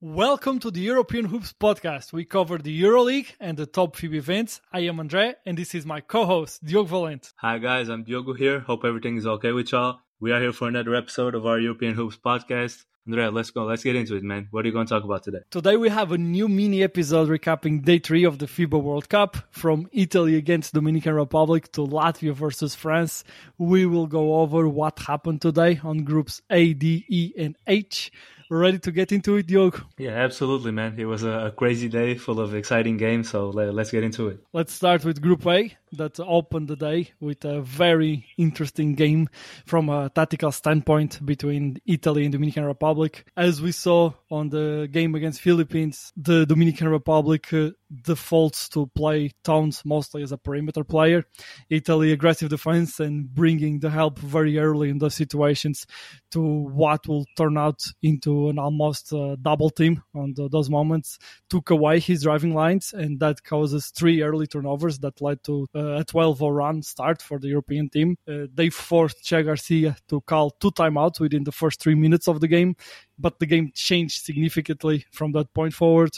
Welcome 0.00 0.60
to 0.60 0.70
the 0.70 0.78
European 0.78 1.24
Hoops 1.24 1.52
podcast. 1.52 2.12
We 2.12 2.24
cover 2.24 2.56
the 2.56 2.82
EuroLeague 2.82 3.32
and 3.40 3.56
the 3.56 3.66
top 3.66 3.96
FIBA 3.96 4.14
events. 4.14 4.60
I 4.72 4.82
am 4.82 5.00
Andre, 5.00 5.34
and 5.44 5.58
this 5.58 5.74
is 5.74 5.84
my 5.84 6.00
co-host 6.00 6.64
Diogo 6.64 6.88
Valente. 6.88 7.32
Hi 7.38 7.58
guys, 7.58 7.88
I'm 7.88 8.04
Diogo 8.04 8.32
here. 8.32 8.60
Hope 8.60 8.84
everything 8.84 9.16
is 9.16 9.26
okay 9.26 9.50
with 9.50 9.72
y'all. 9.72 9.98
We 10.20 10.30
are 10.30 10.40
here 10.40 10.52
for 10.52 10.68
another 10.68 10.94
episode 10.94 11.34
of 11.34 11.46
our 11.46 11.58
European 11.58 11.94
Hoops 11.94 12.16
podcast. 12.16 12.84
Andrea, 13.08 13.32
let's 13.32 13.50
go. 13.50 13.64
Let's 13.64 13.82
get 13.82 13.96
into 13.96 14.14
it, 14.14 14.22
man. 14.22 14.46
What 14.52 14.64
are 14.64 14.68
you 14.68 14.72
going 14.72 14.86
to 14.86 14.94
talk 14.94 15.02
about 15.02 15.24
today? 15.24 15.40
Today 15.50 15.76
we 15.76 15.88
have 15.88 16.12
a 16.12 16.18
new 16.18 16.46
mini 16.46 16.84
episode 16.84 17.28
recapping 17.28 17.84
day 17.84 17.98
three 17.98 18.22
of 18.22 18.38
the 18.38 18.46
FIBA 18.46 18.80
World 18.80 19.08
Cup 19.08 19.36
from 19.50 19.88
Italy 19.90 20.36
against 20.36 20.74
Dominican 20.74 21.14
Republic 21.14 21.72
to 21.72 21.80
Latvia 21.80 22.34
versus 22.34 22.76
France. 22.76 23.24
We 23.56 23.84
will 23.84 24.06
go 24.06 24.42
over 24.42 24.68
what 24.68 25.00
happened 25.00 25.42
today 25.42 25.80
on 25.82 26.04
groups 26.04 26.40
A, 26.50 26.72
D, 26.72 27.04
E, 27.08 27.32
and 27.36 27.56
H 27.66 28.12
ready 28.50 28.78
to 28.78 28.90
get 28.90 29.12
into 29.12 29.36
it, 29.36 29.46
Diogo? 29.46 29.80
Yeah, 29.98 30.10
absolutely, 30.10 30.72
man. 30.72 30.94
It 30.98 31.04
was 31.04 31.24
a 31.24 31.52
crazy 31.56 31.88
day 31.88 32.14
full 32.14 32.40
of 32.40 32.54
exciting 32.54 32.96
games, 32.96 33.30
so 33.30 33.50
let's 33.50 33.90
get 33.90 34.04
into 34.04 34.28
it. 34.28 34.42
Let's 34.52 34.72
start 34.72 35.04
with 35.04 35.20
Group 35.20 35.46
A 35.46 35.76
that 35.92 36.18
opened 36.20 36.68
the 36.68 36.76
day 36.76 37.10
with 37.20 37.44
a 37.44 37.60
very 37.60 38.26
interesting 38.36 38.94
game 38.94 39.28
from 39.66 39.88
a 39.88 40.10
tactical 40.10 40.52
standpoint 40.52 41.24
between 41.24 41.80
Italy 41.86 42.24
and 42.24 42.32
Dominican 42.32 42.64
Republic. 42.64 43.24
As 43.36 43.62
we 43.62 43.72
saw 43.72 44.12
on 44.30 44.48
the 44.50 44.88
game 44.90 45.14
against 45.14 45.40
Philippines, 45.40 46.12
the 46.16 46.44
Dominican 46.46 46.88
Republic 46.88 47.52
uh, 47.52 47.70
defaults 48.02 48.68
to 48.70 48.86
play 48.94 49.32
Towns 49.44 49.82
mostly 49.84 50.22
as 50.22 50.32
a 50.32 50.38
perimeter 50.38 50.84
player. 50.84 51.24
Italy 51.70 52.12
aggressive 52.12 52.50
defense 52.50 53.00
and 53.00 53.32
bringing 53.34 53.80
the 53.80 53.90
help 53.90 54.18
very 54.18 54.58
early 54.58 54.90
in 54.90 54.98
those 54.98 55.14
situations 55.14 55.86
to 56.30 56.40
what 56.40 57.06
will 57.08 57.24
turn 57.36 57.56
out 57.56 57.82
into 58.02 58.48
an 58.48 58.58
almost 58.58 59.12
uh, 59.12 59.36
double 59.40 59.70
team 59.70 60.02
on 60.14 60.34
the, 60.34 60.48
those 60.48 60.68
moments 60.68 61.18
took 61.48 61.70
away 61.70 61.98
his 61.98 62.22
driving 62.22 62.54
lines 62.54 62.92
and 62.92 63.20
that 63.20 63.42
causes 63.42 63.88
three 63.88 64.22
early 64.22 64.46
turnovers 64.46 64.98
that 64.98 65.20
led 65.20 65.42
to 65.44 65.66
a 65.78 66.04
12-0 66.04 66.54
run 66.54 66.82
start 66.82 67.22
for 67.22 67.38
the 67.38 67.48
European 67.48 67.88
team. 67.88 68.16
Uh, 68.26 68.46
they 68.52 68.70
forced 68.70 69.24
Che 69.24 69.42
Garcia 69.42 69.96
to 70.08 70.20
call 70.22 70.50
two 70.50 70.70
timeouts 70.70 71.20
within 71.20 71.44
the 71.44 71.52
first 71.52 71.80
three 71.80 71.94
minutes 71.94 72.28
of 72.28 72.40
the 72.40 72.48
game 72.48 72.76
but 73.18 73.38
the 73.38 73.46
game 73.46 73.72
changed 73.74 74.24
significantly 74.24 75.04
from 75.12 75.32
that 75.32 75.52
point 75.54 75.74
forward. 75.74 76.10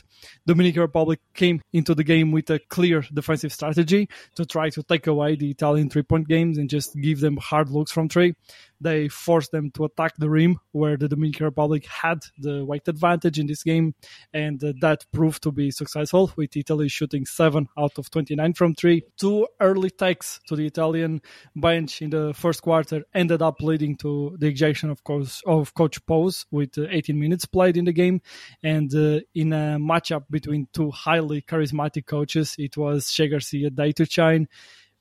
Dominican 0.46 0.82
Republic 0.82 1.20
came 1.34 1.62
into 1.72 1.94
the 1.94 2.04
game 2.04 2.32
with 2.32 2.50
a 2.50 2.58
clear 2.68 3.04
defensive 3.12 3.52
strategy 3.52 4.08
to 4.36 4.44
try 4.44 4.70
to 4.70 4.82
take 4.82 5.06
away 5.06 5.36
the 5.36 5.50
Italian 5.50 5.88
three 5.90 6.02
point 6.02 6.28
games 6.28 6.58
and 6.58 6.68
just 6.68 6.94
give 7.00 7.20
them 7.20 7.36
hard 7.36 7.70
looks 7.70 7.92
from 7.92 8.08
three. 8.08 8.34
They 8.80 9.08
forced 9.08 9.52
them 9.52 9.70
to 9.72 9.84
attack 9.84 10.14
the 10.16 10.30
rim 10.30 10.58
where 10.72 10.96
the 10.96 11.08
Dominican 11.08 11.44
Republic 11.44 11.86
had 11.86 12.20
the 12.38 12.64
weight 12.64 12.88
advantage 12.88 13.38
in 13.38 13.46
this 13.46 13.62
game, 13.62 13.94
and 14.32 14.58
that 14.80 15.04
proved 15.12 15.42
to 15.42 15.52
be 15.52 15.70
successful 15.70 16.32
with 16.36 16.56
Italy 16.56 16.88
shooting 16.88 17.26
7 17.26 17.68
out 17.76 17.98
of 17.98 18.10
29 18.10 18.54
from 18.54 18.74
3. 18.74 19.02
Two 19.18 19.46
early 19.60 19.90
takes 19.90 20.40
to 20.48 20.56
the 20.56 20.66
Italian 20.66 21.20
bench 21.54 22.00
in 22.00 22.10
the 22.10 22.32
first 22.34 22.62
quarter 22.62 23.04
ended 23.12 23.42
up 23.42 23.60
leading 23.60 23.96
to 23.96 24.36
the 24.38 24.48
ejection 24.48 24.88
of 24.88 25.04
coach, 25.04 25.42
of 25.46 25.74
coach 25.74 26.04
Poz 26.06 26.46
with 26.50 26.78
18 26.90 27.18
minutes 27.18 27.44
played 27.46 27.76
in 27.76 27.84
the 27.84 27.92
game. 27.92 28.20
And 28.62 28.94
uh, 28.94 29.20
in 29.34 29.52
a 29.52 29.78
matchup 29.78 30.24
between 30.30 30.68
two 30.72 30.90
highly 30.90 31.42
charismatic 31.42 32.06
coaches, 32.06 32.54
it 32.58 32.76
was 32.76 33.10
Che 33.10 33.28
Garcia 33.28 33.70
day 33.70 33.92
to 33.92 34.04
shine 34.04 34.48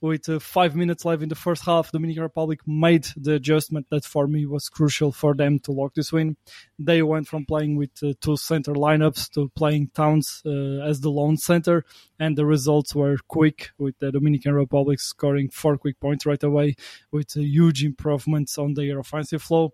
with 0.02 0.30
uh, 0.30 0.40
five 0.40 0.76
minutes 0.76 1.04
left 1.04 1.22
in 1.22 1.30
the 1.30 1.36
first 1.36 1.66
half, 1.66 1.92
Dominican 1.92 2.24
Republic 2.24 2.62
made 2.66 3.08
the 3.18 3.34
adjustment 3.34 3.88
that 3.90 4.06
for 4.06 4.28
me 4.28 4.46
was 4.46 4.70
crucial 4.70 5.12
for 5.12 5.34
them 5.34 5.60
to 5.60 5.72
lock 5.72 5.94
this 5.94 6.12
win. 6.12 6.38
They 6.78 7.02
went 7.02 7.28
from 7.28 7.46
playing 7.46 7.76
with 7.76 7.92
uh, 8.02 8.14
two 8.22 8.38
center 8.38 8.74
lineups 8.74 9.32
to 9.32 9.50
playing 9.56 9.92
Towns 9.94 10.42
uh, 10.46 10.86
as 10.86 11.02
the 11.02 11.10
lone 11.10 11.38
center, 11.38 11.84
and 12.20 12.38
the 12.38 12.46
results 12.46 12.96
were 12.96 13.18
quick 13.28 13.72
with 13.78 13.98
the 14.00 14.12
Dominican 14.12 14.54
Republic 14.54 15.00
scoring 15.00 15.50
four 15.50 15.78
quick 15.78 16.00
points 16.00 16.26
right 16.26 16.44
away 16.44 16.76
with 17.12 17.34
huge 17.34 17.84
improvements 17.84 18.58
on 18.58 18.74
their 18.74 19.00
offensive 19.00 19.42
flow. 19.42 19.74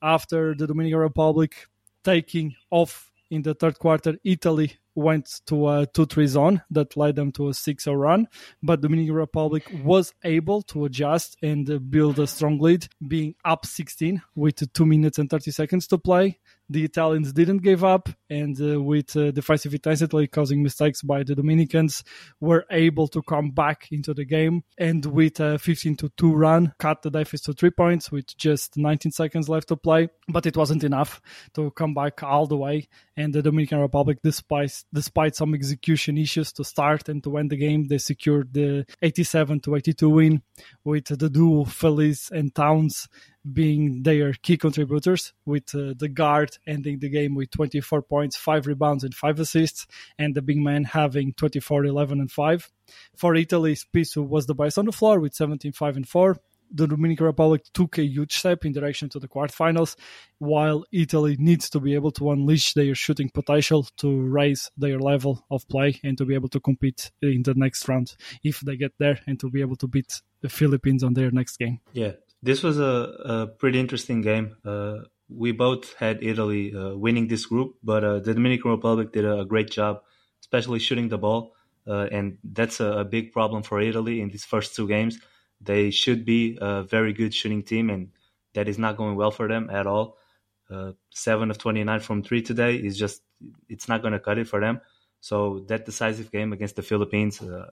After 0.00 0.54
the 0.54 0.66
Dominican 0.66 0.98
Republic 1.00 1.66
taking 2.02 2.54
off 2.70 3.10
in 3.30 3.42
the 3.42 3.54
third 3.54 3.78
quarter, 3.78 4.16
Italy 4.24 4.78
went 4.96 5.40
to 5.46 5.68
a 5.68 5.86
2-3 5.86 6.26
zone 6.26 6.62
that 6.70 6.96
led 6.96 7.14
them 7.14 7.30
to 7.32 7.48
a 7.48 7.52
6-0 7.52 7.96
run, 7.96 8.26
but 8.62 8.80
Dominican 8.80 9.14
Republic 9.14 9.64
was 9.84 10.14
able 10.24 10.62
to 10.62 10.86
adjust 10.86 11.36
and 11.42 11.90
build 11.90 12.18
a 12.18 12.26
strong 12.26 12.58
lead, 12.58 12.88
being 13.06 13.34
up 13.44 13.66
16 13.66 14.22
with 14.34 14.72
2 14.72 14.86
minutes 14.86 15.18
and 15.18 15.30
30 15.30 15.50
seconds 15.50 15.86
to 15.86 15.98
play 15.98 16.38
the 16.68 16.84
Italians 16.84 17.32
didn't 17.32 17.58
give 17.58 17.84
up, 17.84 18.08
and 18.28 18.60
uh, 18.60 18.80
with 18.82 19.16
uh, 19.16 19.30
defensive 19.30 19.72
intensity 19.72 20.26
causing 20.26 20.62
mistakes 20.62 21.02
by 21.02 21.22
the 21.22 21.34
Dominicans, 21.34 22.02
were 22.40 22.64
able 22.70 23.08
to 23.08 23.22
come 23.22 23.50
back 23.50 23.88
into 23.92 24.12
the 24.14 24.24
game. 24.24 24.64
And 24.78 25.04
with 25.06 25.38
a 25.40 25.58
15 25.58 25.96
to 25.96 26.10
2 26.16 26.34
run, 26.34 26.72
cut 26.78 27.02
the 27.02 27.10
deficit 27.10 27.46
to 27.46 27.52
three 27.52 27.70
points 27.70 28.10
with 28.10 28.36
just 28.36 28.76
19 28.76 29.12
seconds 29.12 29.48
left 29.48 29.68
to 29.68 29.76
play. 29.76 30.08
But 30.28 30.46
it 30.46 30.56
wasn't 30.56 30.84
enough 30.84 31.20
to 31.54 31.70
come 31.70 31.94
back 31.94 32.22
all 32.22 32.46
the 32.46 32.56
way. 32.56 32.88
And 33.16 33.32
the 33.32 33.42
Dominican 33.42 33.78
Republic, 33.78 34.18
despite 34.22 34.84
despite 34.92 35.36
some 35.36 35.54
execution 35.54 36.18
issues 36.18 36.52
to 36.54 36.64
start 36.64 37.08
and 37.08 37.22
to 37.24 37.36
end 37.36 37.50
the 37.50 37.56
game, 37.56 37.86
they 37.86 37.98
secured 37.98 38.52
the 38.52 38.86
87 39.02 39.60
to 39.60 39.76
82 39.76 40.08
win 40.08 40.42
with 40.84 41.06
the 41.06 41.30
duo 41.30 41.64
Feliz 41.64 42.30
and 42.32 42.54
Towns 42.54 43.08
being 43.52 44.02
their 44.02 44.32
key 44.32 44.56
contributors, 44.56 45.32
with 45.44 45.74
uh, 45.74 45.94
the 45.96 46.08
guard 46.08 46.58
ending 46.66 46.98
the 46.98 47.08
game 47.08 47.34
with 47.34 47.50
24 47.50 48.02
points, 48.02 48.36
5 48.36 48.66
rebounds, 48.66 49.04
and 49.04 49.14
5 49.14 49.40
assists, 49.40 49.86
and 50.18 50.34
the 50.34 50.42
big 50.42 50.58
man 50.58 50.84
having 50.84 51.32
24, 51.34 51.84
11, 51.84 52.20
and 52.20 52.30
5. 52.30 52.70
For 53.16 53.34
Italy, 53.34 53.74
Spissu 53.74 54.26
was 54.26 54.46
the 54.46 54.54
best 54.54 54.78
on 54.78 54.86
the 54.86 54.92
floor 54.92 55.20
with 55.20 55.34
17, 55.34 55.72
5, 55.72 55.96
and 55.96 56.08
4. 56.08 56.36
The 56.72 56.88
Dominican 56.88 57.26
Republic 57.26 57.62
took 57.72 57.96
a 57.96 58.04
huge 58.04 58.38
step 58.38 58.64
in 58.64 58.72
direction 58.72 59.08
to 59.10 59.20
the 59.20 59.28
quarterfinals, 59.28 59.94
while 60.38 60.84
Italy 60.90 61.36
needs 61.38 61.70
to 61.70 61.80
be 61.80 61.94
able 61.94 62.10
to 62.12 62.32
unleash 62.32 62.74
their 62.74 62.94
shooting 62.96 63.30
potential 63.30 63.86
to 63.98 64.20
raise 64.20 64.70
their 64.76 64.98
level 64.98 65.44
of 65.48 65.68
play 65.68 66.00
and 66.02 66.18
to 66.18 66.24
be 66.24 66.34
able 66.34 66.48
to 66.48 66.58
compete 66.58 67.12
in 67.22 67.44
the 67.44 67.54
next 67.54 67.86
round 67.88 68.16
if 68.42 68.60
they 68.60 68.76
get 68.76 68.92
there 68.98 69.20
and 69.28 69.38
to 69.38 69.48
be 69.48 69.60
able 69.60 69.76
to 69.76 69.86
beat 69.86 70.20
the 70.40 70.48
Philippines 70.48 71.04
on 71.04 71.14
their 71.14 71.30
next 71.30 71.56
game. 71.56 71.80
Yeah, 71.92 72.12
this 72.42 72.62
was 72.62 72.78
a, 72.78 72.84
a 72.84 73.46
pretty 73.46 73.80
interesting 73.80 74.20
game. 74.20 74.56
Uh, 74.64 74.98
we 75.28 75.52
both 75.52 75.94
had 75.94 76.22
Italy 76.22 76.74
uh, 76.74 76.94
winning 76.94 77.28
this 77.28 77.46
group, 77.46 77.76
but 77.82 78.04
uh, 78.04 78.18
the 78.20 78.34
Dominican 78.34 78.70
Republic 78.70 79.12
did 79.12 79.24
a, 79.24 79.44
great 79.44 79.70
job, 79.70 80.02
especially 80.40 80.78
shooting 80.78 81.08
the 81.08 81.18
ball. 81.18 81.54
Uh, 81.86 82.08
and 82.10 82.38
that's 82.44 82.80
a, 82.80 82.98
a, 82.98 83.04
big 83.04 83.32
problem 83.32 83.62
for 83.62 83.80
Italy 83.80 84.20
in 84.20 84.28
these 84.28 84.44
first 84.44 84.74
two 84.74 84.88
games. 84.88 85.18
They 85.60 85.90
should 85.90 86.24
be 86.24 86.58
a 86.60 86.82
very 86.82 87.12
good 87.12 87.32
shooting 87.32 87.62
team, 87.62 87.90
and 87.90 88.08
that 88.54 88.68
is 88.68 88.78
not 88.78 88.96
going 88.96 89.16
well 89.16 89.30
for 89.30 89.48
them 89.48 89.70
at 89.70 89.86
all. 89.86 90.18
Uh, 90.68 90.92
seven 91.10 91.50
of 91.50 91.58
29 91.58 92.00
from 92.00 92.22
three 92.24 92.42
today 92.42 92.74
is 92.74 92.98
just, 92.98 93.22
it's 93.68 93.88
not 93.88 94.02
going 94.02 94.12
to 94.12 94.20
cut 94.20 94.38
it 94.38 94.48
for 94.48 94.60
them. 94.60 94.80
So 95.20 95.64
that 95.68 95.86
decisive 95.86 96.32
game 96.32 96.52
against 96.52 96.76
the 96.76 96.82
Philippines, 96.82 97.40
uh, 97.40 97.70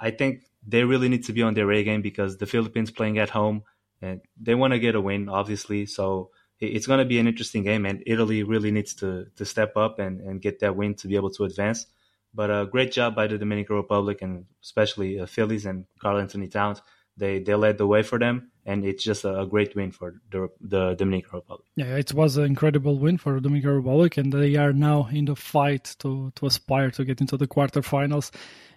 I 0.00 0.10
think 0.10 0.44
they 0.66 0.84
really 0.84 1.08
need 1.08 1.24
to 1.24 1.32
be 1.32 1.42
on 1.42 1.54
their 1.54 1.70
A 1.72 1.82
game 1.82 2.02
because 2.02 2.36
the 2.36 2.46
Philippines 2.46 2.90
playing 2.90 3.18
at 3.18 3.30
home 3.30 3.62
and 4.00 4.20
they 4.40 4.54
want 4.54 4.72
to 4.72 4.78
get 4.78 4.94
a 4.94 5.00
win, 5.00 5.28
obviously. 5.28 5.86
So 5.86 6.30
it's 6.60 6.86
going 6.86 6.98
to 6.98 7.04
be 7.04 7.18
an 7.18 7.26
interesting 7.26 7.64
game, 7.64 7.86
and 7.86 8.02
Italy 8.06 8.42
really 8.42 8.70
needs 8.70 8.94
to 8.96 9.26
to 9.36 9.44
step 9.44 9.76
up 9.76 9.98
and, 9.98 10.20
and 10.20 10.40
get 10.40 10.60
that 10.60 10.76
win 10.76 10.94
to 10.96 11.08
be 11.08 11.16
able 11.16 11.30
to 11.30 11.44
advance. 11.44 11.86
But 12.34 12.50
a 12.50 12.54
uh, 12.54 12.64
great 12.64 12.92
job 12.92 13.14
by 13.14 13.26
the 13.26 13.36
Dominican 13.36 13.76
Republic 13.76 14.22
and 14.22 14.46
especially 14.62 15.20
uh, 15.20 15.26
Feliz 15.26 15.66
and 15.66 15.84
Karl-Anthony 16.00 16.48
Towns. 16.48 16.80
They 17.16 17.40
they 17.40 17.54
led 17.54 17.78
the 17.78 17.86
way 17.86 18.02
for 18.02 18.18
them, 18.18 18.52
and 18.64 18.84
it's 18.84 19.02
just 19.02 19.24
a, 19.24 19.46
great 19.48 19.74
win 19.74 19.90
for 19.90 20.14
the, 20.30 20.48
the 20.60 20.94
Dominican 20.94 21.30
Republic. 21.34 21.66
Yeah, 21.74 21.96
it 21.96 22.14
was 22.14 22.36
an 22.36 22.44
incredible 22.44 22.98
win 22.98 23.18
for 23.18 23.34
the 23.34 23.40
Dominican 23.40 23.76
Republic, 23.76 24.16
and 24.16 24.32
they 24.32 24.56
are 24.56 24.72
now 24.72 25.08
in 25.12 25.24
the 25.26 25.36
fight 25.36 25.96
to 25.98 26.32
to 26.36 26.46
aspire 26.46 26.90
to 26.92 27.04
get 27.04 27.20
into 27.20 27.36
the 27.36 27.48
quarterfinals. 27.48 28.30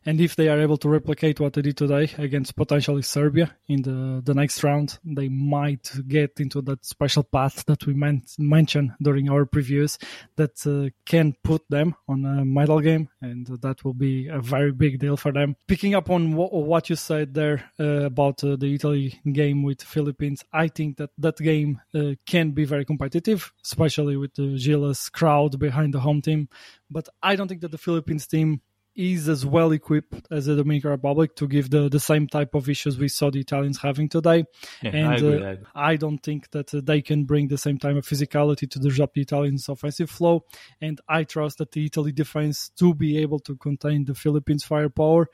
And 0.07 0.21
if 0.21 0.35
they 0.35 0.49
are 0.49 0.61
able 0.61 0.77
to 0.77 0.89
replicate 0.89 1.39
what 1.39 1.53
they 1.53 1.63
did 1.63 1.77
today 1.77 2.11
against 2.19 2.55
potentially 2.55 3.01
Serbia 3.01 3.55
in 3.67 3.81
the, 3.81 4.21
the 4.23 4.35
next 4.35 4.63
round, 4.63 4.99
they 5.03 5.29
might 5.29 5.91
get 6.07 6.39
into 6.39 6.61
that 6.61 6.85
special 6.85 7.23
path 7.23 7.65
that 7.65 7.87
we 7.87 7.93
meant, 7.93 8.35
mentioned 8.37 8.91
during 9.01 9.29
our 9.29 9.47
previews 9.47 9.97
that 10.35 10.65
uh, 10.67 10.91
can 11.05 11.33
put 11.43 11.63
them 11.69 11.95
on 12.07 12.23
a 12.23 12.45
medal 12.45 12.81
game. 12.81 13.09
And 13.19 13.47
that 13.47 13.83
will 13.83 13.95
be 13.95 14.27
a 14.27 14.39
very 14.39 14.71
big 14.71 14.99
deal 14.99 15.17
for 15.17 15.31
them. 15.31 15.55
Picking 15.67 15.95
up 15.95 16.11
on 16.11 16.31
w- 16.31 16.49
what 16.49 16.87
you 16.87 16.95
said 16.95 17.33
there 17.33 17.71
uh, 17.79 18.05
about 18.05 18.43
uh, 18.43 18.57
the 18.57 18.75
Italy 18.75 19.19
game 19.31 19.63
with 19.63 19.74
Philippines, 19.81 20.43
I 20.51 20.67
think 20.67 20.97
that 20.97 21.09
that 21.17 21.37
game 21.37 21.81
uh, 21.93 22.13
can 22.25 22.51
be 22.51 22.65
very 22.65 22.85
competitive, 22.85 23.53
especially 23.63 24.17
with 24.17 24.33
the 24.35 24.55
Gilas 24.55 25.11
crowd 25.11 25.59
behind 25.59 25.93
the 25.93 25.99
home 25.99 26.21
team. 26.21 26.49
But 26.89 27.09
I 27.21 27.35
don't 27.35 27.47
think 27.47 27.61
that 27.61 27.71
the 27.71 27.77
Philippines 27.77 28.27
team 28.27 28.61
is 28.95 29.27
as 29.27 29.45
well 29.45 29.71
equipped 29.71 30.25
as 30.31 30.45
the 30.45 30.55
Dominican 30.55 30.89
Republic 30.89 31.35
to 31.35 31.47
give 31.47 31.69
the, 31.69 31.89
the 31.89 31.99
same 31.99 32.27
type 32.27 32.55
of 32.55 32.69
issues 32.69 32.97
we 32.97 33.09
saw 33.09 33.29
the 33.29 33.39
Italians 33.39 33.79
having 33.81 34.07
today. 34.07 34.45
Yeah, 34.81 34.91
and 34.91 35.07
I 35.07 35.15
agree, 35.15 35.43
uh, 35.43 35.45
I 35.45 35.51
agree. 35.51 35.65
I 35.75 35.95
don't 35.97 36.19
think 36.19 36.49
that 36.51 36.73
uh, 36.73 36.81
they 36.81 37.01
can 37.01 37.25
bring 37.25 37.49
the 37.49 37.57
same 37.57 37.77
type 37.77 37.97
of 37.97 38.05
physicality 38.07 38.69
to 38.69 38.79
disrupt 38.79 39.15
the 39.15 39.21
Italians' 39.21 39.67
offensive 39.67 40.09
flow. 40.09 40.45
And 40.79 41.01
I 41.09 41.25
trust 41.25 41.57
that 41.57 41.71
the 41.71 41.85
Italy 41.85 42.13
defense 42.13 42.69
to 42.77 42.93
be 42.93 43.17
able 43.17 43.39
to 43.39 43.57
contain 43.57 44.05
the 44.05 44.15
Philippines' 44.15 44.63
firepower 44.63 45.27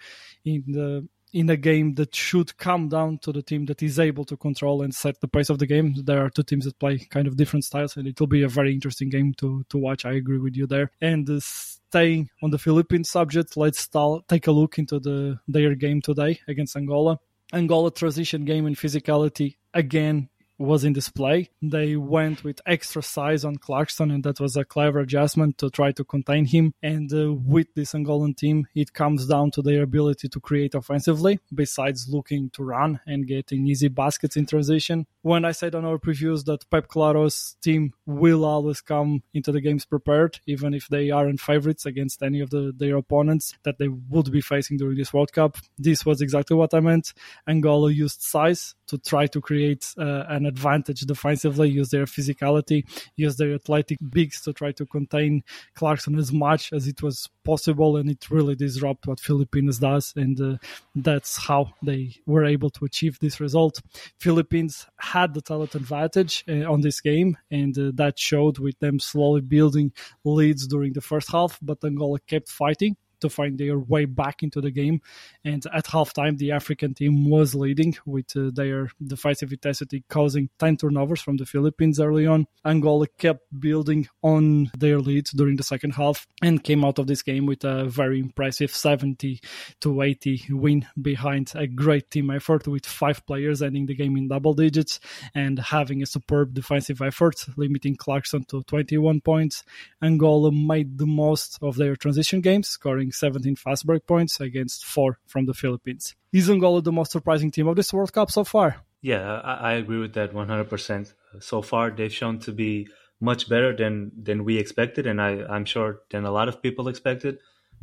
in 0.43 0.63
the 0.67 1.07
in 1.33 1.49
a 1.49 1.57
game 1.57 1.95
that 1.95 2.13
should 2.13 2.57
come 2.57 2.89
down 2.89 3.17
to 3.19 3.31
the 3.31 3.41
team 3.41 3.65
that 3.65 3.81
is 3.81 3.99
able 3.99 4.25
to 4.25 4.35
control 4.35 4.81
and 4.81 4.93
set 4.93 5.19
the 5.21 5.27
pace 5.27 5.49
of 5.49 5.59
the 5.59 5.65
game. 5.65 5.95
There 6.03 6.23
are 6.23 6.29
two 6.29 6.43
teams 6.43 6.65
that 6.65 6.79
play 6.79 6.97
kind 6.97 7.27
of 7.27 7.37
different 7.37 7.65
styles, 7.65 7.95
and 7.97 8.07
it 8.07 8.19
will 8.19 8.27
be 8.27 8.43
a 8.43 8.49
very 8.49 8.73
interesting 8.73 9.09
game 9.09 9.33
to, 9.37 9.65
to 9.69 9.77
watch. 9.77 10.05
I 10.05 10.13
agree 10.13 10.39
with 10.39 10.55
you 10.55 10.67
there. 10.67 10.91
And 10.99 11.29
uh, 11.29 11.39
staying 11.39 12.29
on 12.43 12.51
the 12.51 12.57
Philippines 12.57 13.09
subject, 13.09 13.55
let's 13.55 13.79
start, 13.79 14.27
take 14.27 14.47
a 14.47 14.51
look 14.51 14.77
into 14.77 14.99
the 14.99 15.39
their 15.47 15.75
game 15.75 16.01
today 16.01 16.39
against 16.47 16.75
Angola. 16.75 17.19
Angola 17.53 17.91
transition 17.91 18.45
game 18.45 18.65
and 18.65 18.77
physicality 18.77 19.57
again 19.73 20.29
was 20.61 20.83
in 20.83 20.93
display. 20.93 21.49
They 21.61 21.95
went 21.95 22.43
with 22.43 22.61
extra 22.65 23.01
size 23.01 23.43
on 23.43 23.57
Clarkson, 23.57 24.11
and 24.11 24.23
that 24.23 24.39
was 24.39 24.55
a 24.55 24.63
clever 24.63 24.99
adjustment 24.99 25.57
to 25.57 25.69
try 25.69 25.91
to 25.93 26.03
contain 26.03 26.45
him. 26.45 26.73
And 26.81 27.11
uh, 27.13 27.33
with 27.33 27.73
this 27.75 27.93
Angolan 27.93 28.37
team, 28.37 28.67
it 28.75 28.93
comes 28.93 29.27
down 29.27 29.51
to 29.51 29.61
their 29.61 29.83
ability 29.83 30.29
to 30.29 30.39
create 30.39 30.75
offensively, 30.75 31.39
besides 31.53 32.07
looking 32.09 32.49
to 32.51 32.63
run 32.63 32.99
and 33.05 33.27
getting 33.27 33.67
easy 33.67 33.87
baskets 33.87 34.37
in 34.37 34.45
transition. 34.45 35.07
When 35.23 35.45
I 35.45 35.51
said 35.51 35.75
on 35.75 35.85
our 35.85 35.97
previews 35.97 36.45
that 36.45 36.69
Pep 36.69 36.87
Claro's 36.87 37.55
team 37.61 37.93
will 38.05 38.45
always 38.45 38.81
come 38.81 39.23
into 39.33 39.51
the 39.51 39.61
games 39.61 39.85
prepared, 39.85 40.39
even 40.47 40.73
if 40.73 40.87
they 40.87 41.11
aren't 41.11 41.41
favorites 41.41 41.85
against 41.85 42.23
any 42.23 42.39
of 42.39 42.49
the, 42.49 42.73
their 42.75 42.97
opponents 42.97 43.53
that 43.63 43.77
they 43.77 43.87
would 43.87 44.31
be 44.31 44.41
facing 44.41 44.77
during 44.77 44.97
this 44.97 45.13
World 45.13 45.31
Cup, 45.31 45.57
this 45.77 46.05
was 46.05 46.21
exactly 46.21 46.55
what 46.55 46.73
I 46.73 46.79
meant. 46.79 47.13
Angola 47.47 47.91
used 47.91 48.21
size 48.21 48.75
to 48.91 48.97
try 48.97 49.25
to 49.25 49.39
create 49.39 49.93
uh, 49.97 50.25
an 50.27 50.45
advantage 50.45 51.01
defensively, 51.01 51.69
use 51.69 51.89
their 51.89 52.05
physicality, 52.05 52.83
use 53.15 53.37
their 53.37 53.53
athletic 53.53 53.97
bigs 54.11 54.41
to 54.41 54.51
try 54.51 54.71
to 54.73 54.85
contain 54.85 55.43
Clarkson 55.75 56.19
as 56.19 56.31
much 56.33 56.73
as 56.73 56.87
it 56.87 57.01
was 57.01 57.29
possible, 57.45 57.95
and 57.95 58.09
it 58.09 58.29
really 58.29 58.55
disrupted 58.55 59.07
what 59.07 59.19
Philippines 59.19 59.79
does, 59.79 60.13
and 60.17 60.39
uh, 60.41 60.57
that's 60.93 61.37
how 61.47 61.73
they 61.81 62.15
were 62.25 62.45
able 62.45 62.69
to 62.69 62.83
achieve 62.85 63.17
this 63.19 63.39
result. 63.39 63.81
Philippines 64.19 64.85
had 64.99 65.33
the 65.33 65.41
talent 65.41 65.73
advantage 65.73 66.43
uh, 66.49 66.69
on 66.71 66.81
this 66.81 66.99
game, 66.99 67.37
and 67.49 67.77
uh, 67.77 67.91
that 67.95 68.19
showed 68.19 68.59
with 68.59 68.77
them 68.79 68.99
slowly 68.99 69.41
building 69.41 69.93
leads 70.25 70.67
during 70.67 70.91
the 70.93 71.01
first 71.01 71.31
half, 71.31 71.57
but 71.61 71.83
Angola 71.83 72.19
kept 72.19 72.49
fighting 72.49 72.97
to 73.21 73.29
find 73.29 73.57
their 73.57 73.79
way 73.79 74.05
back 74.05 74.43
into 74.43 74.61
the 74.61 74.71
game. 74.71 75.01
And 75.43 75.65
at 75.73 75.85
halftime, 75.85 76.37
the 76.37 76.51
African 76.51 76.93
team 76.93 77.29
was 77.29 77.55
leading 77.55 77.97
with 78.05 78.35
uh, 78.35 78.51
their 78.53 78.89
defensive 79.05 79.51
intensity 79.51 80.03
causing 80.09 80.49
10 80.59 80.77
turnovers 80.77 81.21
from 81.21 81.37
the 81.37 81.45
Philippines 81.45 81.99
early 81.99 82.27
on. 82.27 82.47
Angola 82.65 83.07
kept 83.17 83.41
building 83.59 84.07
on 84.21 84.71
their 84.77 84.99
lead 84.99 85.25
during 85.35 85.55
the 85.55 85.63
second 85.63 85.91
half 85.91 86.27
and 86.41 86.63
came 86.63 86.85
out 86.85 86.99
of 86.99 87.07
this 87.07 87.21
game 87.21 87.45
with 87.45 87.63
a 87.63 87.85
very 87.85 88.19
impressive 88.19 88.73
70 88.73 89.39
to 89.81 90.01
80 90.01 90.45
win 90.51 90.85
behind 91.01 91.51
a 91.55 91.67
great 91.67 92.09
team 92.11 92.29
effort 92.29 92.67
with 92.67 92.85
five 92.85 93.25
players 93.25 93.61
ending 93.61 93.85
the 93.85 93.95
game 93.95 94.17
in 94.17 94.27
double 94.27 94.53
digits 94.53 94.99
and 95.33 95.59
having 95.59 96.01
a 96.01 96.05
superb 96.05 96.53
defensive 96.53 97.01
effort, 97.01 97.45
limiting 97.57 97.95
Clarkson 97.95 98.43
to 98.45 98.63
21 98.63 99.21
points. 99.21 99.63
Angola 100.01 100.51
made 100.51 100.97
the 100.97 101.05
most 101.05 101.57
of 101.61 101.75
their 101.75 101.95
transition 101.95 102.41
games, 102.41 102.69
scoring 102.69 103.10
17 103.13 103.55
fast 103.55 103.85
break 103.85 104.05
points 104.05 104.39
against 104.39 104.85
four 104.85 105.19
from 105.27 105.45
the 105.45 105.53
Philippines. 105.53 106.15
Is 106.31 106.49
Angola 106.49 106.81
the 106.81 106.91
most 106.91 107.11
surprising 107.11 107.51
team 107.51 107.67
of 107.67 107.75
this 107.75 107.93
World 107.93 108.13
Cup 108.13 108.31
so 108.31 108.43
far? 108.43 108.83
Yeah, 109.01 109.23
I, 109.23 109.53
I 109.53 109.73
agree 109.73 109.99
with 109.99 110.13
that 110.13 110.33
100%. 110.33 111.13
So 111.39 111.61
far, 111.61 111.91
they've 111.91 112.13
shown 112.13 112.39
to 112.39 112.51
be 112.51 112.87
much 113.19 113.47
better 113.47 113.75
than, 113.75 114.11
than 114.21 114.43
we 114.43 114.57
expected, 114.57 115.05
and 115.07 115.21
I, 115.21 115.43
I'm 115.43 115.65
sure 115.65 116.01
than 116.09 116.25
a 116.25 116.31
lot 116.31 116.47
of 116.47 116.61
people 116.61 116.87
expected. 116.87 117.39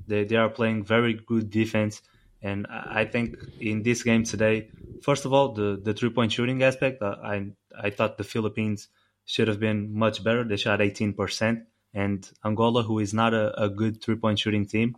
They, 0.06 0.24
they 0.24 0.36
are 0.36 0.48
playing 0.48 0.84
very 0.84 1.14
good 1.14 1.50
defense, 1.50 2.02
and 2.42 2.66
I 2.68 3.04
think 3.04 3.36
in 3.60 3.82
this 3.82 4.02
game 4.02 4.24
today, 4.24 4.70
first 5.02 5.24
of 5.24 5.32
all, 5.32 5.52
the, 5.52 5.80
the 5.82 5.94
three 5.94 6.10
point 6.10 6.32
shooting 6.32 6.62
aspect, 6.62 7.02
uh, 7.02 7.16
I, 7.22 7.46
I 7.80 7.90
thought 7.90 8.18
the 8.18 8.24
Philippines 8.24 8.88
should 9.24 9.48
have 9.48 9.60
been 9.60 9.92
much 9.94 10.22
better. 10.22 10.44
They 10.44 10.56
shot 10.56 10.80
18%, 10.80 11.62
and 11.94 12.30
Angola, 12.44 12.82
who 12.82 12.98
is 12.98 13.12
not 13.12 13.34
a, 13.34 13.62
a 13.62 13.68
good 13.68 14.02
three 14.02 14.16
point 14.16 14.38
shooting 14.38 14.66
team, 14.66 14.96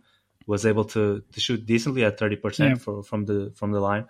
was 0.53 0.61
able 0.71 0.85
to, 0.95 1.03
to 1.33 1.39
shoot 1.45 1.61
decently 1.73 2.03
at 2.09 2.19
30% 2.19 2.37
Yeah. 2.59 2.75
for, 2.83 2.95
from 3.09 3.21
the 3.29 3.39
from 3.59 3.69
the 3.75 3.81
line. 3.89 4.05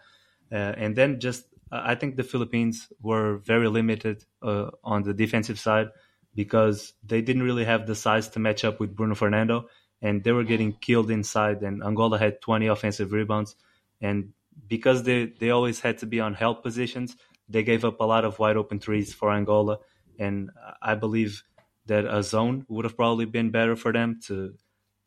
Uh, 0.52 0.74
and 0.84 0.92
then 1.00 1.10
just 1.28 1.42
I 1.72 1.96
think 2.00 2.12
the 2.16 2.28
Philippines 2.32 2.78
were 3.10 3.30
very 3.52 3.70
limited 3.80 4.18
uh, 4.50 4.68
on 4.84 5.00
the 5.08 5.14
defensive 5.24 5.60
side 5.68 5.90
because 6.42 6.78
they 7.10 7.22
didn't 7.28 7.44
really 7.50 7.66
have 7.66 7.84
the 7.88 7.96
size 7.96 8.26
to 8.34 8.40
match 8.48 8.62
up 8.68 8.76
with 8.82 8.96
Bruno 8.98 9.16
Fernando, 9.16 9.58
and 10.02 10.24
they 10.24 10.34
were 10.38 10.48
getting 10.54 10.72
killed 10.88 11.10
inside. 11.12 11.58
And 11.68 11.84
Angola 11.84 12.18
had 12.26 12.42
20 12.42 12.68
offensive 12.68 13.10
rebounds, 13.20 13.56
and 14.02 14.18
because 14.68 15.00
they 15.08 15.20
they 15.40 15.50
always 15.58 15.80
had 15.86 15.96
to 16.00 16.06
be 16.14 16.20
on 16.20 16.34
help 16.44 16.58
positions, 16.64 17.16
they 17.54 17.64
gave 17.64 17.84
up 17.90 18.00
a 18.00 18.08
lot 18.14 18.24
of 18.26 18.40
wide 18.40 18.58
open 18.58 18.80
threes 18.80 19.14
for 19.14 19.32
Angola. 19.32 19.76
And 20.20 20.52
I 20.82 20.94
believe 20.96 21.44
that 21.88 22.04
a 22.06 22.22
zone 22.24 22.66
would 22.68 22.86
have 22.88 22.96
probably 22.96 23.26
been 23.26 23.50
better 23.52 23.76
for 23.76 23.92
them 23.94 24.20
to 24.28 24.54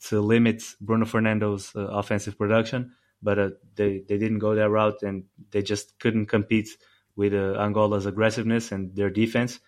to 0.09 0.21
limit 0.21 0.63
Bruno 0.81 1.07
Fernando's 1.07 1.75
uh, 1.75 1.81
offensive 1.81 2.37
production, 2.37 2.93
but 3.23 3.39
uh, 3.39 3.51
they 3.75 4.03
they 4.09 4.19
didn't 4.19 4.39
go 4.39 4.55
that 4.55 4.71
route, 4.71 5.03
and 5.03 5.25
they 5.51 5.63
just 5.63 5.99
couldn't 5.99 6.27
compete 6.27 6.69
with 7.17 7.33
uh, 7.33 7.59
Angola's 7.59 8.07
aggressiveness 8.07 8.73
and 8.73 8.95
their 8.95 9.11
defense. 9.11 9.61